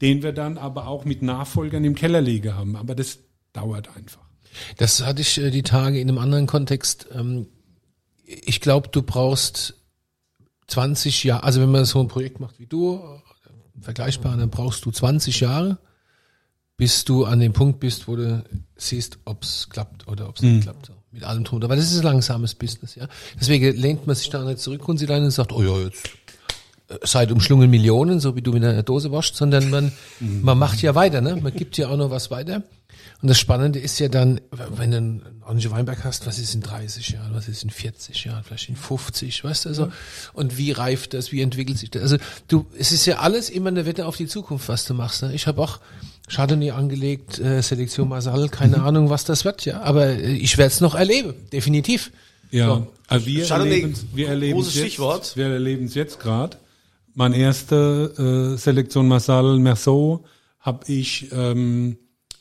[0.00, 2.76] den wir dann aber auch mit Nachfolgern im Keller liegen haben.
[2.76, 3.18] Aber das
[3.52, 4.22] dauert einfach.
[4.78, 7.08] Das hatte ich äh, die Tage in einem anderen Kontext.
[7.12, 7.46] Ähm,
[8.24, 9.79] ich glaube, du brauchst
[10.70, 13.00] 20 Jahre, also wenn man so ein Projekt macht wie du,
[13.80, 15.78] vergleichbar, dann brauchst du 20 Jahre,
[16.76, 18.44] bis du an dem Punkt bist, wo du
[18.76, 20.86] siehst, ob es klappt oder ob es nicht klappt.
[20.86, 21.68] So, mit allem drunter.
[21.68, 23.08] Weil das ist ein langsames Business, ja.
[23.38, 26.08] Deswegen lehnt man sich da nicht zurück und sieht einen und sagt, oh ja, jetzt
[26.88, 30.80] äh, seid umschlungen Millionen, so wie du mit einer Dose waschst, sondern man, man macht
[30.82, 31.36] ja weiter, ne?
[31.36, 32.62] Man gibt ja auch noch was weiter.
[33.22, 36.62] Und das Spannende ist ja dann, wenn du einen Orange Weinberg hast, was ist in
[36.62, 39.92] 30 Jahren, was ist in 40 Jahren, vielleicht in 50, weißt du, so.
[40.32, 42.02] Und wie reift das, wie entwickelt sich das?
[42.02, 42.16] Also
[42.48, 45.22] du, es ist ja alles immer eine Wette auf die Zukunft, was du machst.
[45.22, 45.34] Ne?
[45.34, 45.80] Ich habe auch
[46.28, 49.82] Chardonnay angelegt, äh, Selektion Masal, keine Ahnung, was das wird, ja.
[49.82, 52.12] Aber äh, ich werde es noch erleben, definitiv.
[52.50, 52.86] Ja, So.
[53.06, 55.36] also wir Chardonnay, erleben wir erleben großes jetzt, Stichwort.
[55.36, 56.56] Wir erleben es jetzt gerade.
[57.14, 60.24] Meine erste äh, Selektion Marsal Merceau
[60.60, 61.98] habe ich ähm,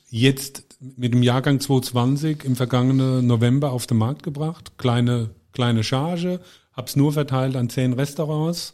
[0.10, 4.78] jetzt mit dem Jahrgang 2020 im vergangenen November auf den Markt gebracht.
[4.78, 6.40] Kleine kleine Charge,
[6.74, 8.74] hab's nur verteilt an zehn Restaurants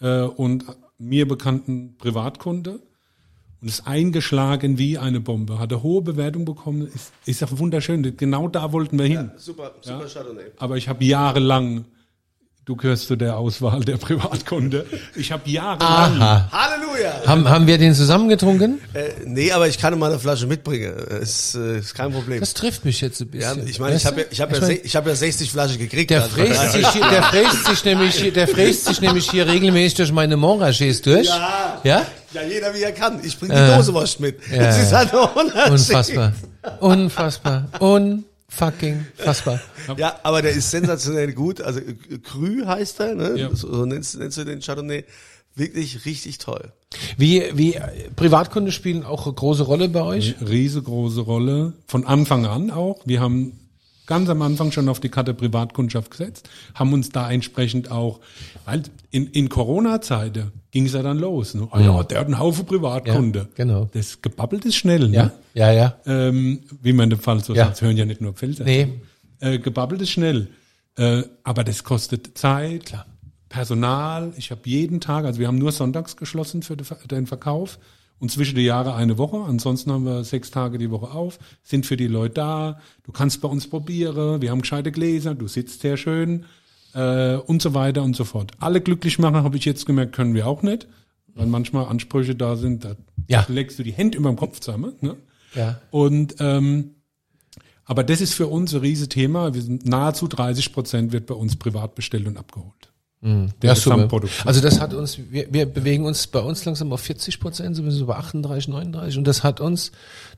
[0.00, 0.64] äh, und
[0.98, 2.80] mir bekannten Privatkunde
[3.60, 5.58] und ist eingeschlagen wie eine Bombe.
[5.58, 8.16] Hat eine hohe Bewertung bekommen, ist, ist ja wunderschön.
[8.16, 9.30] Genau da wollten wir hin.
[9.36, 10.44] Super, super Chardonnay.
[10.58, 11.84] Aber ich habe jahrelang,
[12.66, 16.48] du gehörst zu der Auswahl der Privatkunde, ich habe jahrelang, Aha.
[16.50, 17.12] Halleluja!
[17.24, 18.80] Haben, haben wir den zusammen getrunken?
[18.92, 20.92] Äh, nee, aber ich kann mal eine Flasche mitbringen.
[21.22, 22.40] Ist, äh, ist kein Problem.
[22.40, 23.68] Das trifft mich jetzt ein Ja, bisschen.
[23.68, 25.50] ich meine, ich habe ja, ich hab ja, Ich mein, se- ich hab ja 60
[25.50, 26.10] Flaschen gekriegt.
[26.10, 29.94] Der Also, fräst sich, hier- der fräst sich nämlich, der fräst sich nämlich hier regelmäßig
[29.94, 31.28] durch meine Montrachets durch.
[31.28, 31.80] Ja.
[31.84, 32.02] Ja?
[32.32, 33.20] Ja, jeder wie er kann.
[33.22, 34.38] Ich bringe die Äh, Dose wascht mit.
[34.50, 34.98] ja, das ist ja.
[34.98, 35.70] halt Unterschied.
[35.72, 36.32] Unfassbar.
[36.80, 37.64] Unfassbar.
[38.48, 39.60] Unfucking fassbar.
[39.96, 41.60] Ja, aber der ist sensationell gut.
[41.60, 43.38] Also äh, Cru heißt er, ne?
[43.38, 43.54] Ja.
[43.54, 45.04] So nennst, nennst du den Chardonnay.
[45.54, 46.72] Wirklich richtig toll.
[47.16, 47.80] Wie, wie
[48.14, 50.34] Privatkunde spielen auch eine große Rolle bei euch?
[50.46, 53.00] riesengroße Rolle, von Anfang an auch.
[53.06, 53.58] Wir haben
[54.06, 58.20] ganz am Anfang schon auf die Karte Privatkundschaft gesetzt, haben uns da entsprechend auch,
[58.64, 61.54] weil in, in Corona-Zeiten ging es ja dann los.
[61.54, 61.68] Ne?
[61.70, 63.38] Ah ja, der hat einen Haufen Privatkunde.
[63.40, 63.88] Ja, genau.
[63.92, 65.32] Das gebabbelt ist schnell, Ja, ne?
[65.54, 65.96] ja, ja.
[66.06, 67.66] ähm, wie man in dem Fall so Ja.
[67.66, 68.64] sagt, hören ja nicht nur Pfälzer.
[68.64, 69.00] Nee.
[69.40, 70.48] Äh, gebabbelt ist schnell.
[70.96, 72.94] Äh, aber das kostet Zeit,
[73.48, 74.32] Personal.
[74.36, 77.78] Ich habe jeden Tag, also wir haben nur sonntags geschlossen für den Verkauf
[78.18, 79.38] und zwischen die Jahre eine Woche.
[79.38, 82.80] Ansonsten haben wir sechs Tage die Woche auf, sind für die Leute da.
[83.04, 84.40] Du kannst bei uns probieren.
[84.40, 85.34] Wir haben gescheite Gläser.
[85.34, 86.44] Du sitzt sehr schön
[86.94, 88.52] äh, und so weiter und so fort.
[88.58, 90.86] Alle glücklich machen, habe ich jetzt gemerkt, können wir auch nicht,
[91.34, 92.84] weil manchmal Ansprüche da sind.
[92.84, 92.96] Da
[93.28, 93.44] Ja.
[93.48, 94.94] legst du die Hände über dem Kopf zusammen.
[95.00, 95.16] Ne?
[95.54, 95.80] Ja.
[95.90, 96.92] Und ähm,
[97.88, 99.54] aber das ist für uns ein riesen Thema.
[99.54, 102.92] Wir sind nahezu 30 Prozent wird bei uns privat bestellt und abgeholt.
[103.22, 103.96] Ja, super.
[103.96, 104.46] Gesamtproduktion.
[104.46, 107.84] Also das hat uns, wir, wir bewegen uns bei uns langsam auf 40 Prozent, sind
[107.84, 109.90] wir so bei 38, 39 und das hat uns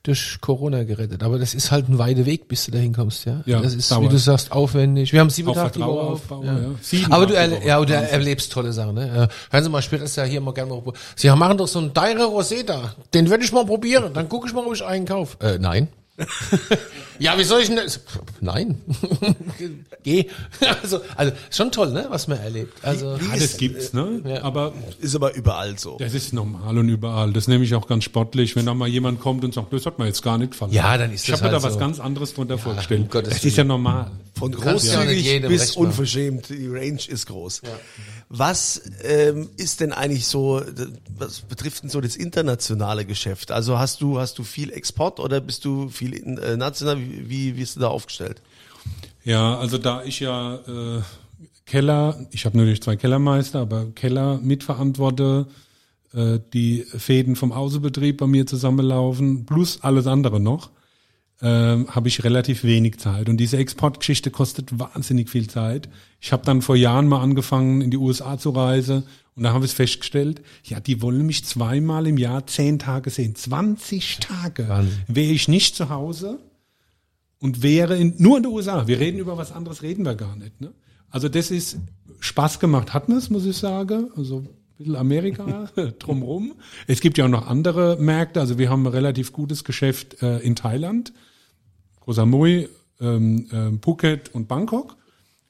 [0.04, 1.22] durch Corona gerettet.
[1.22, 3.42] Aber das ist halt ein weiter Weg, bis du dahin kommst, ja.
[3.46, 4.04] Ja, das ist, dauert.
[4.04, 5.12] wie du sagst, aufwendig.
[5.12, 6.12] Wir haben sieben Auch Tage die Woche auf.
[6.12, 6.52] aufbauen, ja.
[6.52, 6.68] ja.
[6.80, 7.60] Sieben Aber du, Woche.
[7.66, 9.28] ja, du erlebst tolle Sachen, ne?
[9.50, 10.82] Hören Sie mal, später ist ja hier mal gerne mal.
[11.16, 12.94] Sie machen doch so einen Deire Rosetta.
[13.12, 14.14] Den würde ich mal probieren.
[14.14, 15.36] Dann gucke ich mal, ob ich einen kaufe.
[15.44, 15.88] Äh, nein.
[17.18, 18.00] ja, wie soll ich denn das?
[18.40, 18.80] Nein.
[20.04, 20.26] Geh.
[20.82, 22.84] Also, also, schon toll, ne, was man erlebt.
[22.84, 24.22] Also, Alles gibt's, ne?
[24.24, 24.42] ja.
[24.42, 25.96] Aber Ist aber überall so.
[25.98, 27.32] das ist normal und überall.
[27.32, 29.98] Das nehme ich auch ganz sportlich, wenn da mal jemand kommt und sagt, das hat
[29.98, 30.72] mir jetzt gar nicht gefallen.
[30.72, 31.78] Ja, dann ist ich das habe mir halt da was so.
[31.80, 33.02] ganz anderes drunter vorgestellt.
[33.02, 34.10] um Gottes das ist ja normal.
[34.34, 36.48] Von ja großzügig bis unverschämt.
[36.48, 37.62] Die Range ist groß.
[38.28, 40.62] Was ähm, ist denn eigentlich so,
[41.16, 43.50] was betrifft denn so das internationale Geschäft?
[43.50, 46.98] Also hast du, hast du viel Export oder bist du viel in, äh, national?
[46.98, 48.37] Wie, wie bist du da aufgestellt?
[49.24, 51.02] Ja, also da ich ja äh,
[51.66, 55.46] Keller, ich habe natürlich zwei Kellermeister, aber Keller mitverantworte,
[56.14, 60.70] äh, die Fäden vom Außenbetrieb bei mir zusammenlaufen, plus alles andere noch,
[61.42, 63.28] ähm, habe ich relativ wenig Zeit.
[63.28, 65.88] Und diese Exportgeschichte kostet wahnsinnig viel Zeit.
[66.20, 69.04] Ich habe dann vor Jahren mal angefangen, in die USA zu reisen
[69.38, 73.36] und da habe ich festgestellt, ja, die wollen mich zweimal im Jahr zehn Tage sehen.
[73.36, 76.40] 20 Tage wäre ich nicht zu Hause
[77.40, 78.86] und wäre in, nur in den USA.
[78.86, 80.60] Wir reden über was anderes, reden wir gar nicht.
[80.60, 80.72] Ne?
[81.10, 81.78] Also das ist
[82.20, 84.10] Spaß gemacht, hat es, muss ich sagen.
[84.16, 86.54] Also ein bisschen Amerika drumrum.
[86.86, 88.40] Es gibt ja auch noch andere Märkte.
[88.40, 91.12] Also wir haben ein relativ gutes Geschäft äh, in Thailand,
[92.00, 92.68] Koh Samui,
[93.00, 94.96] ähm, ähm, Phuket und Bangkok.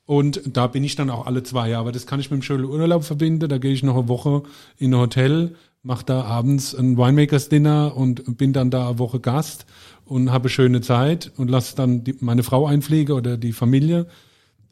[0.05, 1.93] Und da bin ich dann auch alle zwei Jahre.
[1.93, 3.49] Das kann ich mit dem schönen Urlaub verbinden.
[3.49, 4.43] Da gehe ich noch eine Woche
[4.79, 9.21] in ein Hotel, mache da abends ein Winemakers Dinner und bin dann da eine Woche
[9.21, 9.67] Gast
[10.09, 14.07] und habe schöne Zeit und lasse dann die, meine Frau einfliegen oder die Familie.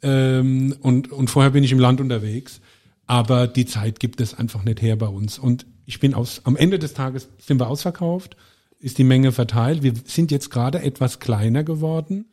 [0.03, 2.61] Ähm, und, und vorher bin ich im Land unterwegs.
[3.07, 5.39] Aber die Zeit gibt es einfach nicht her bei uns.
[5.39, 8.37] Und ich bin aus, am Ende des Tages sind wir ausverkauft,
[8.81, 9.83] ist die Menge verteilt.
[9.83, 12.27] Wir sind jetzt gerade etwas kleiner geworden.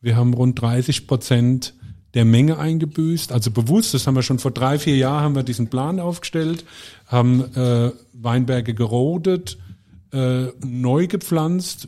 [0.00, 1.74] Wir haben rund 30 Prozent
[2.14, 5.44] der Menge eingebüßt, also bewusst, das haben wir schon vor drei, vier Jahren haben wir
[5.44, 6.64] diesen Plan aufgestellt,
[7.06, 9.58] haben äh, Weinberge gerodet,
[10.12, 11.86] äh, neu gepflanzt,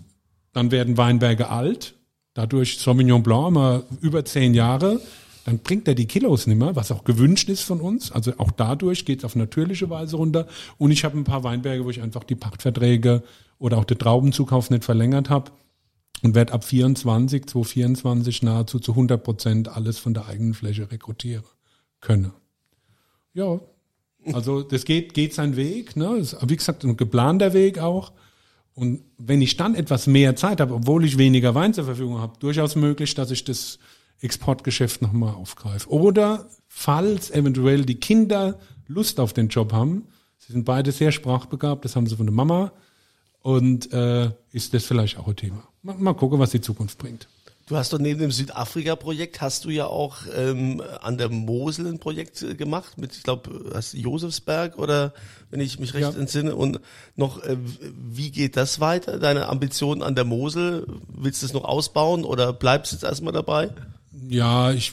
[0.53, 1.95] dann werden Weinberge alt,
[2.35, 5.01] dadurch Sauvignon Blanc wir über zehn Jahre,
[5.45, 8.13] dann bringt er die Kilos nimmer, was auch gewünscht ist von uns.
[8.13, 10.47] Also auch dadurch geht es auf natürliche Weise runter.
[10.79, 13.23] Und ich habe ein paar Weinberge, wo ich einfach die Pachtverträge
[13.59, 15.51] oder auch den Traubenzukauf nicht verlängert habe
[16.23, 21.45] und werde ab 24, 2024 nahezu zu 100 Prozent alles von der eigenen Fläche rekrutieren
[22.01, 22.33] können.
[23.35, 23.61] Ja,
[24.33, 26.17] also das geht, geht seinen Weg, ne?
[26.17, 28.13] Ist, wie gesagt, ein geplanter Weg auch.
[28.75, 32.39] Und wenn ich dann etwas mehr Zeit habe, obwohl ich weniger Wein zur Verfügung habe,
[32.39, 33.79] durchaus möglich, dass ich das
[34.21, 35.91] Exportgeschäft nochmal aufgreife.
[35.91, 40.07] Oder falls eventuell die Kinder Lust auf den Job haben,
[40.39, 42.73] sie sind beide sehr sprachbegabt, das haben sie von der Mama,
[43.43, 45.69] und äh, ist das vielleicht auch ein Thema.
[45.83, 47.29] Mal, mal gucken, was die Zukunft bringt.
[47.73, 51.99] Du hast doch neben dem Südafrika-Projekt hast du ja auch ähm, an der Mosel ein
[51.99, 55.15] Projekt äh, gemacht mit, ich glaube, hast du Josefsberg oder
[55.51, 56.21] wenn ich mich recht Ja.
[56.21, 56.81] entsinne und
[57.17, 57.57] noch, äh,
[57.97, 59.19] wie geht das weiter?
[59.19, 63.71] Deine Ambitionen an der Mosel, willst du es noch ausbauen oder bleibst jetzt erstmal dabei?
[64.29, 64.93] Ja, ich,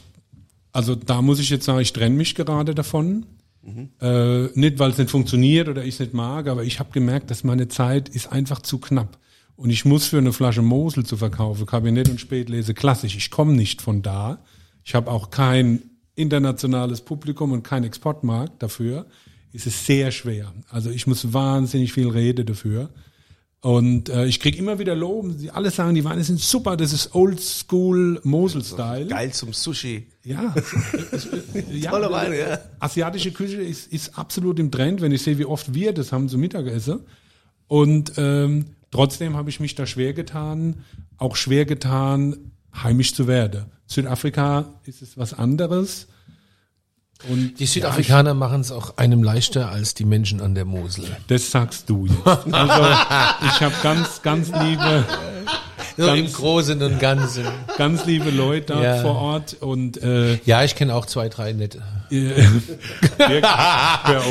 [0.72, 3.26] also da muss ich jetzt sagen, ich trenne mich gerade davon.
[4.00, 7.30] Äh, nicht, weil es nicht funktioniert oder ich es nicht mag, aber ich habe gemerkt,
[7.30, 9.18] dass meine Zeit ist einfach zu knapp.
[9.60, 13.18] Und ich muss für eine Flasche Mosel zu verkaufen, Kabinett und Spätlese klassisch.
[13.18, 14.41] Ich komme nicht von da.
[14.86, 15.82] Ich habe auch kein
[16.16, 19.05] internationales Publikum und kein Exportmarkt dafür.
[19.51, 20.53] Es ist sehr schwer.
[20.70, 22.89] Also ich muss wahnsinnig viel reden dafür.
[23.60, 25.38] Und äh, ich krieg immer wieder Loben.
[25.38, 29.07] Sie alle sagen, die Weine sind super, das ist Old School Mosel-Style.
[29.07, 30.07] Geil zum Sushi.
[30.24, 30.74] Ja, es,
[31.12, 31.28] es,
[31.70, 32.60] ja Tolle Weine, ja.
[32.80, 36.30] asiatische Küche ist, ist absolut im Trend, wenn ich sehe, wie oft wir das haben
[36.30, 37.01] zum Mittagessen.
[37.68, 40.84] Und ähm, trotzdem habe ich mich da schwer getan,
[41.18, 43.66] auch schwer getan, heimisch zu werden.
[43.88, 46.08] Südafrika ist es was anderes.
[47.30, 51.06] Und Die Südafrikaner machen es auch einem leichter als die Menschen an der Mosel.
[51.28, 52.26] das sagst du jetzt.
[52.26, 52.84] Also
[53.48, 55.06] ich habe ganz, ganz liebe.
[56.06, 57.45] So im Großen und Ganzen.
[57.78, 59.02] Ganz liebe Leute da Ja.
[59.02, 61.82] vor Ort und äh, Ja, ich kenne auch zwei, drei nette.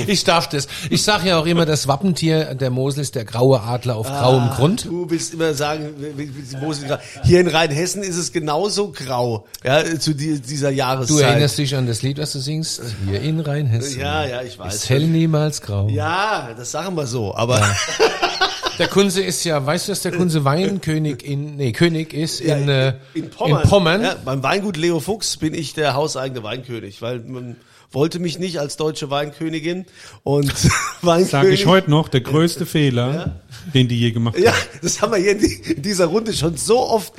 [0.07, 0.67] Ich darf das.
[0.91, 4.51] Ich sage ja auch immer, das Wappentier der Mosel ist der graue Adler auf grauem
[4.51, 4.85] Grund.
[4.87, 10.41] Du willst immer sagen, wir- hier in Rheinhessen ist es genauso grau, ja, zu die,
[10.41, 11.11] dieser Jahreszeit.
[11.11, 12.83] Du erinnerst dich an das Lied, was du singst?
[13.09, 14.01] Hier in Rheinhessen.
[14.01, 14.75] Ja, ja, ich weiß.
[14.75, 15.89] Ist hell niemals grau.
[15.89, 17.61] Ja, das sagen wir so, aber
[18.79, 22.57] Der Kunze ist ja, weißt du, dass der Kunze Weinkönig in, nee, König ist Ja,
[22.57, 23.63] in, äh, in Pommern.
[23.63, 24.03] In Pommern.
[24.03, 27.57] Ja, beim Weingut Leo Fuchs bin ich der hauseigene Weinkönig, weil man
[27.91, 29.87] wollte mich nicht als deutsche Weinkönigin
[30.23, 30.53] und
[31.03, 31.31] Weinkönig.
[31.31, 33.41] Sage ich heute noch, der größte Fehler,
[33.73, 34.45] den die je gemacht haben.
[34.45, 37.13] Ja, das haben wir hier in, die, in dieser Runde schon so oft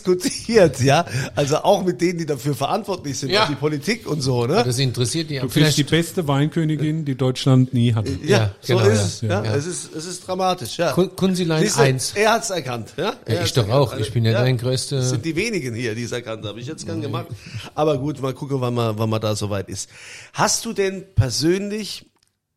[0.00, 1.04] diskutiert, ja.
[1.34, 3.44] Also auch mit denen, die dafür verantwortlich sind, Ja.
[3.44, 4.62] auch die Politik und so, ne?
[4.64, 5.38] Das interessiert die.
[5.38, 8.18] Du kriegst die beste Weinkönigin, die Deutschland nie hatte.
[8.24, 9.04] Ja, Ja, so genau, ist ja.
[9.04, 9.20] es.
[9.22, 9.44] Ja.
[9.44, 9.54] Ja.
[9.56, 10.92] Es ist, es ist dramatisch, ja.
[10.92, 12.12] Kun- Kunzilein Siehste, 1.
[12.16, 13.14] Er hat's erkannt, ja.
[13.24, 13.92] Er Ja, ich doch erkannt.
[13.92, 13.96] auch.
[13.98, 16.58] Ich bin ja dein größter- Das sind die wenigen hier, die es erkannt haben.
[16.58, 17.26] Ich hätte es gern gemacht.
[17.74, 19.88] Aber gut, mal gucken, wann man, wann man da soweit ist.
[20.32, 22.10] Hast du denn persönlich,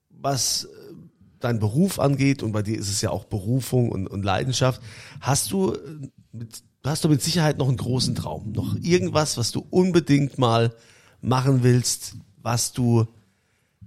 [0.09, 0.67] was äh,
[1.39, 4.81] dein Beruf angeht, und bei dir ist es ja auch Berufung und, und Leidenschaft,
[5.21, 5.77] hast du äh,
[6.31, 8.51] mit, hast du mit Sicherheit noch einen großen Traum?
[8.51, 10.73] Noch irgendwas, was du unbedingt mal
[11.21, 13.07] machen willst, was du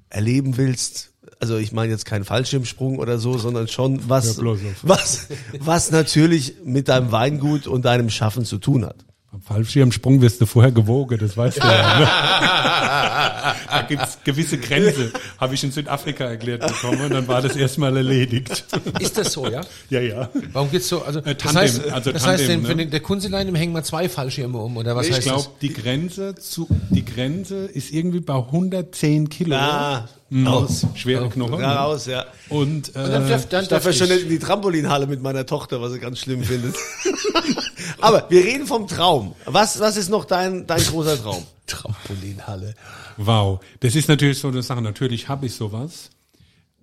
[0.08, 1.12] erleben willst?
[1.40, 4.36] Also ich meine jetzt keinen Fallschirmsprung oder so, sondern schon was,
[4.82, 9.04] Ja, was, was natürlich mit deinem Weingut und deinem Schaffen zu tun hat.
[9.32, 11.98] Am Fallschirmsprung wirst du vorher gewogen, das weißt du ja.
[12.00, 12.04] Ne?
[13.70, 17.96] da gibt's gewisse Grenze, habe ich in Südafrika erklärt bekommen und dann war das erstmal
[17.96, 18.62] erledigt.
[19.00, 19.62] Ist das so, ja?
[19.88, 20.28] ja, ja.
[20.52, 21.02] Warum geht's so?
[21.02, 22.82] Also, Äh, das Tandem, heißt, also das heißt, Tandem, den, für ne?
[22.84, 25.72] den, der Kunzilein im hängen mal zwei Fallschirme um, oder was Ich heißt glaube, die
[25.72, 29.56] Grenze zu, die Grenze ist irgendwie bei 110 Kilo.
[29.56, 30.46] Ah, Mhm.
[30.46, 30.86] raus.
[30.94, 31.60] Schwere Knochen.
[31.60, 32.24] Ja, raus, ja.
[32.48, 33.04] Und, äh, das?
[33.04, 34.22] Und dann darf, dann Ich darf darf ja schon ich.
[34.22, 36.74] in die Trampolinhalle mit meiner Tochter, was sie ganz schlimm findet.
[38.00, 39.34] Aber wir reden vom Traum.
[39.44, 41.44] Was, was ist noch dein, dein großer Traum?
[41.66, 42.74] Trampolinhalle.
[43.16, 44.82] Wow, das ist natürlich so eine Sache.
[44.82, 46.10] Natürlich habe ich sowas,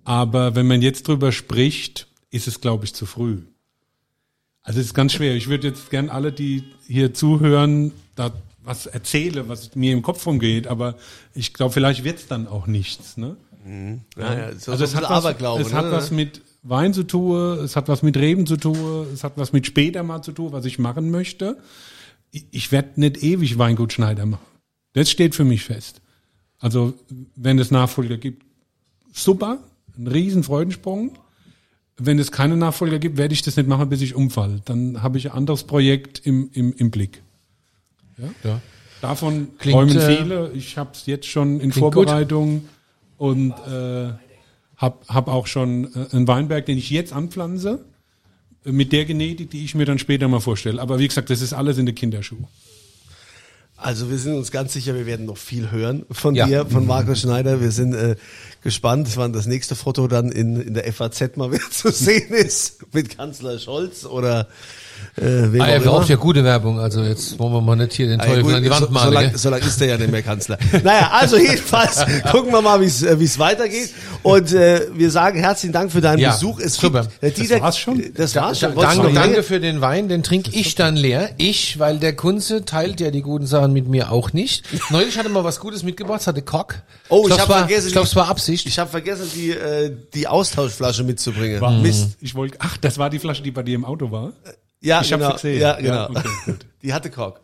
[0.04, 3.42] aber wenn man jetzt drüber spricht, ist es, glaube ich, zu früh.
[4.62, 5.34] Also es ist ganz schwer.
[5.34, 8.32] Ich würde jetzt gern alle, die hier zuhören, da
[8.62, 10.96] was erzähle, was mir im Kopf rumgeht, aber
[11.34, 13.16] ich glaube, vielleicht wird's dann auch nichts.
[13.16, 13.36] Ne?
[14.16, 15.24] Ja, ja, so, Also so es hat, was,
[15.60, 15.92] es hat ne?
[15.92, 19.52] was mit Wein zu tun, es hat was mit Reben zu tun, es hat was
[19.52, 21.56] mit später mal zu tun, was ich machen möchte.
[22.30, 24.44] Ich, ich werde nicht ewig Weingutschneider machen.
[24.92, 26.00] Das steht für mich fest.
[26.58, 26.94] Also
[27.36, 28.44] wenn es Nachfolger gibt,
[29.12, 29.58] super,
[29.96, 31.18] ein riesen Freudensprung.
[31.96, 34.60] Wenn es keine Nachfolger gibt, werde ich das nicht machen, bis ich umfall.
[34.64, 37.22] Dann habe ich ein anderes Projekt im, im, im Blick.
[38.44, 38.60] Ja.
[39.00, 40.52] Davon Klingt, träumen äh, viele.
[40.52, 42.06] Ich habe es jetzt schon in klingt gut.
[42.08, 42.68] Vorbereitung
[43.16, 44.12] und äh,
[44.80, 47.84] hab, hab auch schon äh, einen Weinberg, den ich jetzt anpflanze,
[48.64, 50.80] äh, mit der Genetik, die ich mir dann später mal vorstelle.
[50.80, 52.38] Aber wie gesagt, das ist alles in der Kinderschuh.
[53.76, 56.46] Also wir sind uns ganz sicher, wir werden noch viel hören von Ja.
[56.46, 57.62] dir, von Markus Schneider.
[57.62, 58.16] Wir sind äh,
[58.62, 62.92] gespannt, wann das nächste Foto dann in, in der FAZ mal wieder zu sehen ist,
[62.94, 64.48] mit Kanzler Scholz oder
[65.20, 68.06] äh, Ah, auch er braucht ja gute Werbung, also jetzt wollen wir mal nicht hier
[68.08, 69.12] den Ah, Teufel gut, an die Wand so, malen.
[69.12, 70.58] so, lang, so lang ist er ja nicht mehr Kanzler.
[70.82, 73.90] naja, also jedenfalls gucken wir mal, wie es äh, es weitergeht.
[74.22, 76.60] Und äh, wir sagen herzlichen Dank für deinen Ja, Besuch.
[76.60, 77.02] Es super.
[77.20, 78.02] Gibt, äh, Dieter, war's schon?
[78.14, 78.74] Das war's schon.
[78.74, 81.30] Da, danke, danke für den Wein, den trinke ich dann leer.
[81.38, 84.64] Ich, weil der Kunze teilt ja die guten Sachen mit mir auch nicht.
[84.90, 86.76] Neulich hatte mal was Gutes mitgebracht, es hatte Cock.
[87.08, 88.66] Oh, ich glaub, hab es war- vergessen, Ich glaube, es war Absicht.
[88.66, 91.60] Ich habe vergessen, die, äh, die Austauschflasche mitzubringen.
[91.60, 92.10] War- Mist.
[92.20, 94.32] Ich wollte, ach, das war die Flasche, die bei dir im Auto war.
[94.80, 95.32] Ja, Ich hab's genau.
[95.34, 95.60] gesehen.
[95.60, 95.94] Ja, genau.
[95.94, 96.66] Ja, okay, gut.
[96.82, 97.40] Die hatte Kork.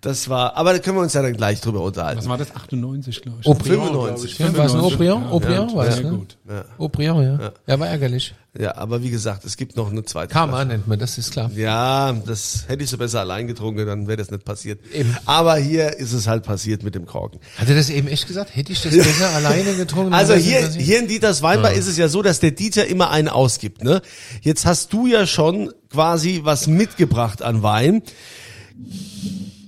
[0.00, 2.18] Das war, aber da können wir uns ja dann gleich drüber unterhalten.
[2.18, 2.54] Was war das?
[2.54, 3.46] 98, glaube ich.
[3.46, 4.38] Aubryon, 95.
[4.38, 5.22] Ja, war es ein 95, Aubryon?
[5.22, 6.10] ja, Aubryon ja, war es, ne?
[6.10, 6.38] gut.
[6.78, 7.52] Aubryon, ja.
[7.66, 8.34] Ja, war ärgerlich.
[8.58, 10.32] Ja, aber wie gesagt, es gibt noch eine zweite.
[10.32, 11.48] Karma nennt man, das ist klar.
[11.54, 14.80] Ja, das hätte ich so besser allein getrunken, dann wäre das nicht passiert.
[14.92, 15.16] Eben.
[15.26, 17.38] Aber hier ist es halt passiert mit dem Korken.
[17.56, 18.56] Hat er das eben echt gesagt?
[18.56, 20.12] Hätte ich das besser alleine getrunken?
[20.12, 23.28] Also hier, hier in Dieters Weinbar ist es ja so, dass der Dieter immer einen
[23.28, 23.84] ausgibt.
[23.84, 24.02] Ne?
[24.42, 28.02] Jetzt hast du ja schon quasi was mitgebracht an Wein.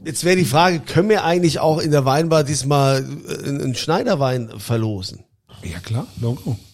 [0.05, 4.51] Jetzt wäre die Frage, können wir eigentlich auch in der Weinbar diesmal äh, einen Schneiderwein
[4.59, 5.21] verlosen?
[5.63, 6.59] Ja, klar, Logo.
[6.59, 6.70] Da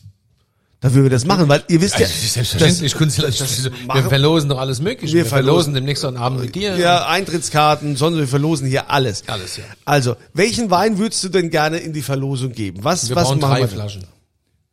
[0.95, 4.59] würden wir das machen, weil ihr wisst ja, Das ist Selbstverständlich, Künstler, wir verlosen doch
[4.59, 5.15] alles mögliche.
[5.15, 6.77] Wir Wir, verlosen verlosen- demnächst einen Abend mit dir.
[6.77, 9.25] ja, Eintrittskarten, sonst wir verlosen hier alles.
[9.27, 9.65] Alles, ja.
[9.85, 12.81] Also, welchen Wein würdest du denn gerne in die Verlosung geben?
[12.83, 13.69] Was, Wir was brauchen machen drei wir?
[13.69, 14.05] Flaschen.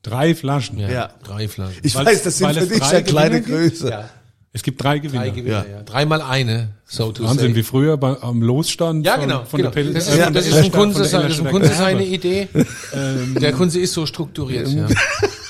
[0.01, 0.79] Drei Flaschen.
[0.79, 1.09] Ja, Ja.
[1.23, 1.77] drei Flaschen.
[1.83, 3.69] Ich Weil- weiß, das sind für dich drei ja kleine Gewinner?
[3.69, 3.89] Größe.
[3.89, 4.09] Ja.
[4.55, 5.23] Es gibt drei Gewinner.
[5.23, 5.81] Drei Gewinner, ja.
[5.81, 7.55] Dreimal eine, so to Wahnsinn, say.
[7.55, 9.45] wie früher bei, am Losstand Ja, von, genau.
[9.45, 9.71] von genau.
[9.71, 9.93] der Pelle.
[9.93, 12.05] das äh, ist, Ja, das ist ja, vom Kunze, von das ist Ellerstädter Kunze seine
[12.05, 12.47] Idee.
[13.41, 14.85] der Kunze ist so strukturiert, ja.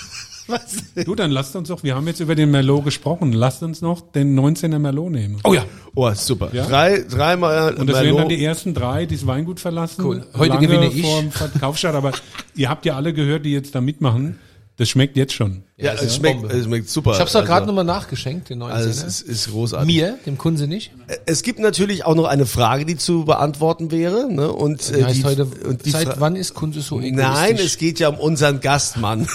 [1.05, 4.01] Du, dann lasst uns doch, wir haben jetzt über den Merlot gesprochen, lasst uns noch
[4.11, 5.39] den 19er Merlot nehmen.
[5.43, 5.65] Oh ja.
[5.95, 6.49] Oh, super.
[6.53, 6.65] Ja?
[6.65, 8.31] Drei, dreimal Und das wären dann Merlot.
[8.31, 10.03] die ersten drei, die das Weingut verlassen.
[10.03, 10.25] Cool.
[10.35, 11.01] Heute gewinne ich.
[11.01, 12.11] Vor dem Verkaufsstart, aber
[12.55, 14.39] ihr habt ja alle gehört, die jetzt da mitmachen.
[14.75, 15.63] Das schmeckt jetzt schon.
[15.77, 16.55] Ja, ist es eine schmeckt, Bombe.
[16.57, 17.11] es schmeckt super.
[17.13, 18.69] Ich hab's doch gerade Also, nochmal nachgeschenkt, den 19er.
[18.69, 19.85] Also es ist, großartig.
[19.85, 20.91] Mir, dem Kunze nicht.
[21.27, 24.31] Es gibt natürlich auch noch eine Frage, die zu beantworten wäre.
[24.33, 24.51] Ne?
[24.51, 27.17] Und, Die äh, heißt die, heute, und die seit Fra- wann ist Kunze so egoistisch?
[27.23, 29.27] Nein, es geht ja um unseren Gastmann.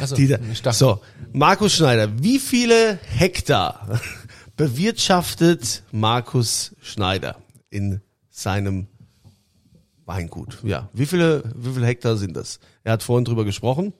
[0.00, 1.00] Ach so, Die da- ich dachte- so,
[1.32, 4.00] Markus Schneider, wie viele Hektar
[4.56, 7.36] bewirtschaftet Markus Schneider
[7.68, 8.86] in seinem
[10.06, 10.58] Weingut?
[10.62, 12.60] Ja, wie viele, wie viele Hektar sind das?
[12.84, 13.92] Er hat vorhin drüber gesprochen.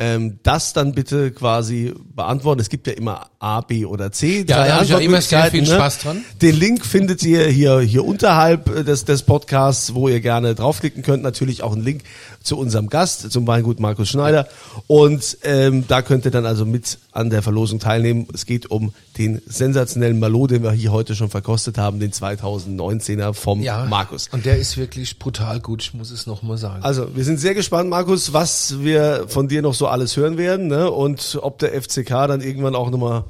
[0.00, 2.60] Ähm, das dann bitte quasi beantworten.
[2.60, 4.38] Es gibt ja immer A, B oder C.
[4.38, 5.68] Ja, da hab ich ja immer sehr viel ne?
[5.68, 6.24] Spaß dran.
[6.42, 11.04] Den Link findet ihr hier, hier unterhalb äh, des, des Podcasts, wo ihr gerne draufklicken
[11.04, 11.22] könnt.
[11.22, 12.02] Natürlich auch einen Link
[12.42, 14.48] zu unserem Gast, zum Weingut Markus Schneider.
[14.88, 18.26] Und ähm, da könnt ihr dann also mit an der Verlosung teilnehmen.
[18.34, 23.34] Es geht um den sensationellen Merlot, den wir hier heute schon verkostet haben, den 2019er
[23.34, 24.28] vom Ja, Markus.
[24.32, 26.82] Und der ist wirklich brutal gut, ich muss es nochmal sagen.
[26.82, 30.66] Also, wir sind sehr gespannt, Markus, was wir von dir noch so alles hören werden,
[30.66, 30.90] ne?
[30.90, 33.24] Und ob der FCK dann irgendwann auch nochmal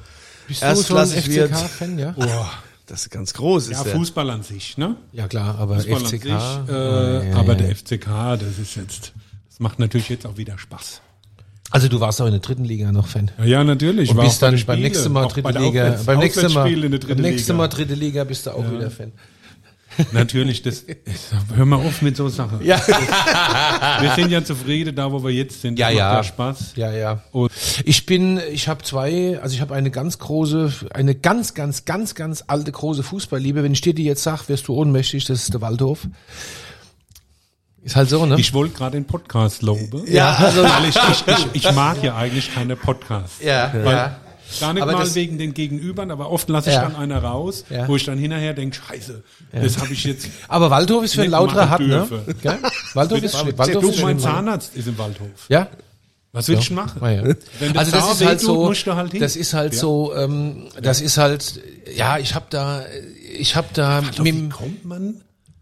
[0.49, 1.51] Bist du so ein erstklassig.
[1.51, 2.11] FCK-Fan, ja?
[2.12, 2.51] Boah,
[2.86, 3.68] das ist ganz groß.
[3.68, 3.94] Ja, ist der.
[3.94, 4.96] Fußball an sich, ne?
[5.12, 6.03] Ja klar, aber Fußball FCK.
[6.03, 7.55] an sich, äh, ja, ja, aber ja.
[7.55, 8.07] der FCK,
[8.40, 9.12] das ist jetzt,
[9.49, 11.03] das macht natürlich jetzt auch wieder Spaß.
[11.70, 13.30] Also du warst auch in der dritten Liga noch Fan.
[13.38, 14.11] Ja, ja natürlich.
[14.11, 17.09] Und bist dann beim nächsten Mal dritte Liga, beim nächsten Mal, Auswärtsspielen in der beim
[17.09, 17.57] dritten nächsten Liga.
[17.59, 19.12] Mal dritte Liga bist du auch wieder Fan.
[20.12, 20.84] Natürlich, das,
[21.55, 22.64] hör mal auf mit so Sachen.
[22.64, 22.80] Ja.
[24.01, 25.78] Wir sind ja zufrieden da, wo wir jetzt sind.
[25.78, 26.14] Das Ja, ja.
[26.14, 26.72] ja Spaß.
[26.76, 27.22] Ja, ja.
[27.32, 27.51] Und
[27.84, 32.14] Ich bin, ich habe zwei, also ich habe eine ganz große, eine ganz, ganz, ganz,
[32.14, 33.62] ganz alte große Fußballliebe.
[33.62, 35.24] Wenn ich dir die jetzt sag, wirst du ohnmächtig.
[35.24, 36.07] Das ist der Waldhof.
[37.82, 38.36] Ist halt so, ne?
[38.38, 40.03] ich wollte gerade den Podcast loben.
[40.07, 41.24] Ja, also- Weil ich, ich,
[41.55, 43.42] ich, ich mag ja eigentlich keine Podcasts.
[43.42, 44.16] ja, Weil ja.
[44.61, 46.82] Gar nicht Aber mal wegen den Gegenübern, aber oft lasse ich Ja.
[46.82, 47.86] dann einer raus, Ja.
[47.88, 49.22] wo ich dann hinterher denke, scheiße,
[49.53, 50.28] das habe ich jetzt.
[50.49, 52.09] Aber Waldhof ist für ein lauterer Hatt, ne?
[52.94, 54.18] Waldhof ist, Waldhof du, ist mein.
[54.18, 55.28] Zahnarzt ist im Waldhof.
[55.49, 55.68] Ja,
[56.32, 57.01] Was willst du machen?
[57.03, 57.22] Ah, ja.
[57.59, 59.20] Wenn Also das ist halt so, musst du halt hin.
[59.20, 59.80] das ist halt Ja.
[59.80, 61.61] so, ähm, das ist halt,
[61.96, 62.84] ja, ich habe da,
[63.38, 65.20] ich habe da, Doch, mit, wie kommt man?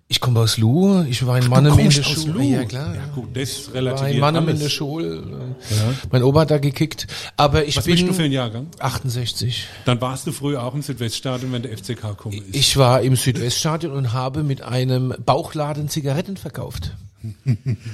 [0.08, 2.44] Ich komme aus Lu, ich war in Du Mannem in der Schule.
[2.44, 2.94] Ja klar.
[2.94, 5.16] Ja gut, das Ich war relativiert in Mannem in der Schule.
[5.16, 5.74] äh,
[6.12, 7.08] Mein Opa hat da gekickt.
[7.36, 8.68] Aber ich Was bin bist du für ein Jahrgang?
[8.78, 9.66] 68.
[9.84, 12.42] Dann warst du früher auch im Südweststadion, wenn der FCK ist.
[12.54, 16.92] Ich war im Südweststadion und habe mit einem Bauchladen Zigaretten verkauft.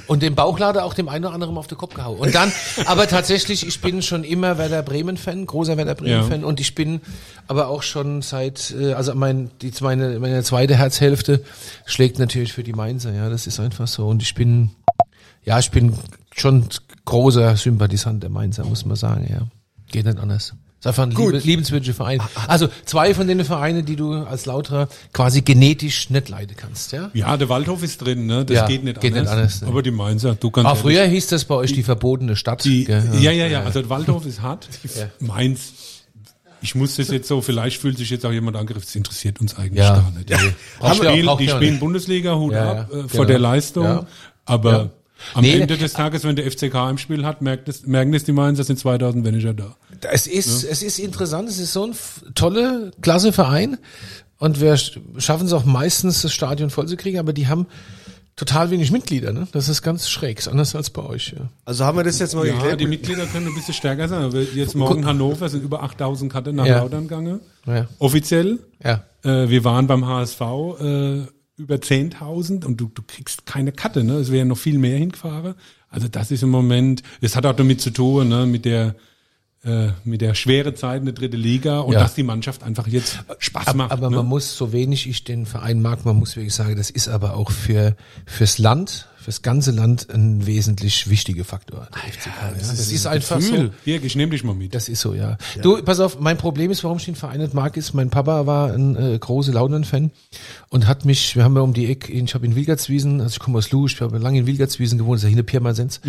[0.06, 2.18] Und dem Bauchladen auch dem einen oder anderen auf den Kopf gehauen.
[2.18, 2.52] Und dann,
[2.86, 6.44] aber tatsächlich, ich bin schon immer Werder Bremen-Fan, großer Werder Bremen-Fan.
[6.44, 7.00] Und ich bin
[7.46, 11.44] aber auch schon seit, äh, also mein, die, meine, meine zweite Herzhälfte
[11.84, 14.06] schlägt natürlich für die Mainzer, ja, das ist einfach so.
[14.06, 14.70] Und ich bin,
[15.44, 15.94] ja, ich bin
[16.34, 16.68] schon
[17.04, 19.46] großer Sympathisant der Mainzer, muss man sagen, ja.
[19.90, 20.54] Geht nicht anders.
[20.82, 22.20] Ist einfach ein liebe, liebenswürdiger Verein.
[22.48, 27.08] Also zwei von den Vereinen, die du als Lauterer quasi genetisch nicht leiden kannst, ja?
[27.14, 28.44] ja, der Waldhof ist drin, ne?
[28.44, 29.28] Das Ja, geht nicht geht anders.
[29.30, 29.68] nicht anders, ne.
[29.68, 32.64] Aber die Mainzer, du kannst Ah, früher hieß das bei euch die verbotene Stadt.
[32.64, 33.08] Die, gell?
[33.20, 33.62] ja, ja, ja.
[33.62, 34.68] Also Waldhof ist hart.
[34.96, 35.06] Ja.
[35.20, 35.72] Mainz.
[36.62, 39.56] Ich muss das jetzt so, vielleicht fühlt sich jetzt auch jemand angegriffen, das interessiert uns
[39.56, 39.94] eigentlich Ja.
[39.94, 40.32] gar nicht.
[40.96, 41.80] Spielen, braucht die spielen nicht.
[41.80, 43.08] Bundesliga, Hut Ja, ab ja, äh, genau.
[43.08, 43.84] vor der Leistung.
[43.84, 44.06] Ja.
[44.46, 44.90] Aber Ja.
[45.34, 45.60] Am Nee.
[45.60, 48.64] Ende des Tages, wenn der FCK im Spiel hat, merkt es, merken es die Mainzer,
[48.64, 49.76] sind 2000 Manager da.
[50.10, 53.78] Es ist, es ist interessant, es ist so ein f- tolle, klasse Verein
[54.38, 57.66] und wir sch- schaffen es auch meistens, das Stadion voll zu kriegen, aber die haben
[58.34, 59.46] total wenig Mitglieder, ne?
[59.52, 61.50] Das ist ganz schräg, ist anders als bei euch, ja.
[61.66, 62.80] Also haben wir das jetzt mal Ja, geklärt.
[62.80, 64.32] die Mitglieder können ein bisschen stärker sein.
[64.54, 66.78] Jetzt morgen Hannover sind über 8000 Karten nach Ja.
[66.78, 67.40] Lautern gegangen.
[67.66, 67.86] Ja.
[67.98, 68.58] Offiziell.
[68.82, 69.04] Ja.
[69.22, 70.40] Äh, wir waren beim HSV
[70.80, 71.20] äh,
[71.62, 74.14] über 10.000 und du, du kriegst keine Karte, ne?
[74.14, 75.54] Es wären noch viel mehr hingefahren.
[75.88, 78.94] Also das ist im Moment, es hat auch damit zu tun, ne, mit der
[79.64, 82.00] äh, mit der schwere Zeit in der dritte Liga und Ja.
[82.00, 83.92] dass die Mannschaft einfach jetzt Spaß Ab, macht.
[83.92, 84.16] aber ne?
[84.16, 87.36] man muss, so wenig ich den Verein mag, man muss wirklich sagen, das ist aber
[87.36, 87.94] auch für
[88.26, 91.88] fürs Land, fürs ganze Land ein wesentlich wichtiger Faktor.
[91.94, 93.70] Der FCK, ja, das, ist, einfach so.
[93.84, 94.74] Wirklich, ich nehme dich mal mit.
[94.74, 95.38] Das ist so, ja.
[95.62, 98.46] Du, pass auf, mein Problem ist, warum ich den Verein nicht mag, ist, mein Papa
[98.46, 100.10] war ein äh, großer Laudern-Fan
[100.68, 103.38] und hat mich, wir haben ja um die Ecke, ich habe in Wilgertswiesen, also ich
[103.38, 106.00] komme aus Lu, ich habe lange in Wilgertswiesen gewohnt, das ist ja hier Pirmasens,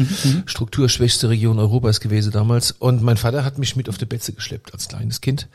[0.45, 4.73] strukturschwächste Region Europas gewesen damals und mein Vater hat mich mit auf die Betze geschleppt
[4.73, 5.47] als kleines Kind.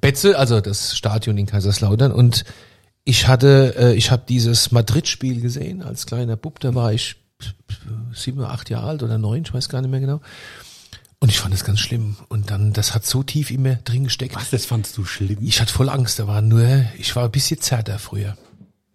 [0.00, 2.44] Betze, also das Stadion in Kaiserslautern und
[3.06, 7.16] ich hatte, äh, ich habe dieses Madrid-Spiel gesehen als kleiner Bub, da war ich
[8.12, 10.20] sieben oder acht Jahre alt oder neun, ich weiß gar nicht mehr genau.
[11.18, 12.16] Und ich fand das ganz schlimm.
[12.28, 14.34] Und dann, das hat so tief in mir drin gesteckt.
[14.34, 15.38] Was, das fandst du schlimm?
[15.40, 16.18] Ich hatte voll Angst.
[16.18, 18.36] Da war nur, ich war ein bisschen zärter früher.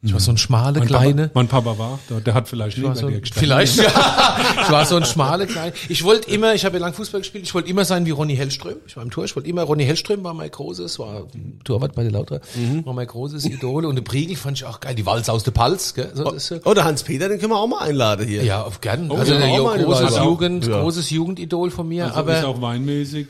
[0.04, 1.22] Ich war so ein schmale, Mein kleine.
[1.28, 4.36] Papa, mein Papa war, der, der hat vielleicht Ich so dir vielleicht, ja.
[4.64, 5.74] Ich war so ein schmale klein.
[5.90, 8.36] Ich wollte immer, ich habe ja lang Fußball gespielt, ich wollte immer sein wie Ronny
[8.36, 8.78] Hellström.
[8.88, 11.28] Ich war im Tor, ich wollte immer, Ronny Hellström war mein großes, war
[11.64, 12.42] Torwart bei der Lauter,
[12.84, 13.86] war mein großes Idol.
[13.86, 16.10] Und der Priegel fand ich auch geil, die Walz aus der Palz, gell?
[16.16, 18.44] So, das, äh, Oder Hans-Peter, den können wir auch mal einladen hier.
[18.44, 19.12] ja, auf gern.
[19.12, 20.18] Oh, also, ja, großes.
[20.18, 20.82] Jugend, Ja.
[20.82, 22.40] großes Jugendidol von mir, Also aber.
[22.40, 23.28] ist auch weinmäßig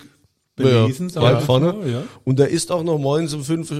[0.70, 1.10] Ja, belesen.
[1.10, 1.76] sag weit vorne.
[1.86, 2.04] Ja.
[2.24, 3.76] Und da ist auch noch morgens um fünf äh,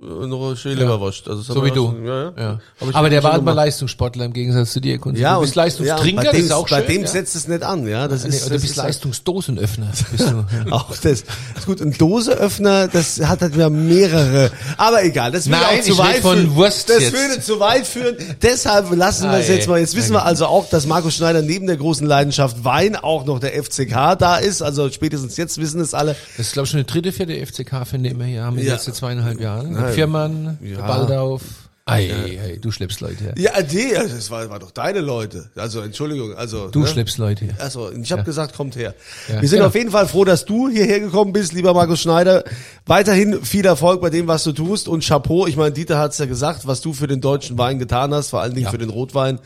[0.00, 1.28] noch eine schöne Leberwurst.
[1.28, 1.94] Also das haben So wie du.
[2.04, 2.32] Ja, ja.
[2.38, 2.58] Ja.
[2.88, 3.66] Ich Aber der war halt mal gemacht.
[3.66, 4.98] Leistungssportler im Gegensatz zu dir.
[4.98, 5.20] Kunzi.
[5.20, 6.86] Ja, du bist Leistungstrinker, ja, bei das dem, ist auch Bei schön.
[6.94, 7.08] dem ja.
[7.08, 8.08] setzt es nicht an, ja.
[8.08, 9.86] Das Nee, ist, oder das bist ist halt- Leistungsdosenöffner.
[10.12, 10.34] Bist du,
[10.66, 10.72] ja.
[10.72, 11.22] Auch das.
[11.56, 14.50] Ist gut, ein Doseöffner, das hat halt ja mehrere.
[14.76, 16.50] Aber egal, das würde auch zu weit führen.
[16.56, 17.12] Das jetzt.
[17.12, 18.16] würde zu weit führen.
[18.42, 19.78] Deshalb lassen wir es jetzt mal.
[19.78, 23.38] Jetzt wissen wir also auch, dass Markus Schneider neben der großen Leidenschaft Wein auch noch
[23.38, 24.62] der FCK da ist.
[24.62, 26.16] Also spätestens jetzt wissen es alle.
[26.36, 28.68] Das ist, glaube ich, schon der dritte, vierte FCK-Fan, den wir hier haben in den
[28.68, 28.74] Ja.
[28.74, 29.72] letzten zweieinhalb Jahren.
[29.72, 29.92] Nein.
[29.94, 30.86] Firmann, Ja.
[30.86, 31.42] Baldauf.
[31.84, 33.34] Ei, ei, du schleppst Leute her.
[33.36, 35.50] Ja, nee, das war, war doch deine Leute.
[35.56, 36.86] Also Entschuldigung, also Du ne?
[36.86, 37.54] schleppst Leute her.
[37.58, 38.94] Achso, ich habe gesagt, kommt her.
[39.28, 39.66] Ja, Wir sind genau.
[39.66, 42.44] auf jeden Fall froh, dass du hierher gekommen bist, lieber Markus Schneider.
[42.86, 45.48] Weiterhin viel Erfolg bei dem, was du tust und Chapeau.
[45.48, 48.40] Ich meine, Dieter hat's ja gesagt, was du für den deutschen Wein getan hast, vor
[48.40, 48.70] allen Dingen Ja.
[48.70, 49.40] für den Rotwein,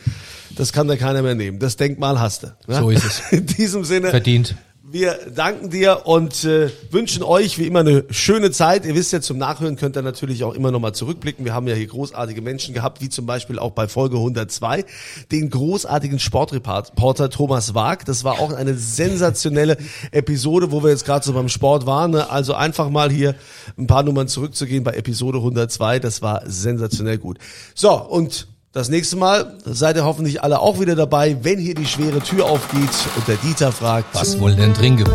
[0.56, 1.58] das kann da keiner mehr nehmen.
[1.58, 2.46] Das Denkmal hast du.
[2.66, 2.78] ne?
[2.80, 3.22] So ist es.
[3.32, 4.10] In diesem Sinne.
[4.10, 4.54] Verdient.
[4.98, 8.86] Wir danken dir und äh, wünschen euch wie immer eine schöne Zeit.
[8.86, 11.44] Ihr wisst ja, zum Nachhören könnt ihr natürlich auch immer nochmal zurückblicken.
[11.44, 14.86] Wir haben ja hier großartige Menschen gehabt, wie zum Beispiel auch bei Folge 102,
[15.30, 18.06] den großartigen Sportreporter Thomas Waag.
[18.06, 19.76] Das war auch eine sensationelle
[20.12, 22.12] Episode, wo wir jetzt gerade so beim Sport waren.
[22.12, 22.30] Ne?
[22.30, 23.34] Also einfach mal hier
[23.76, 25.98] ein paar Nummern zurückzugehen bei Episode 102.
[25.98, 27.36] Das war sensationell gut.
[27.74, 31.86] So, und das nächste Mal seid ihr hoffentlich alle auch wieder dabei, wenn hier die
[31.86, 35.10] schwere Tür aufgeht und der Dieter fragt, Was wollen denn trinken?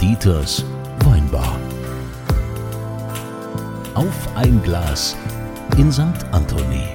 [0.00, 0.64] Dieters
[1.04, 1.56] Weinbar.
[3.94, 5.14] Auf ein Glas
[5.78, 6.02] in St.
[6.32, 6.93] Anthony.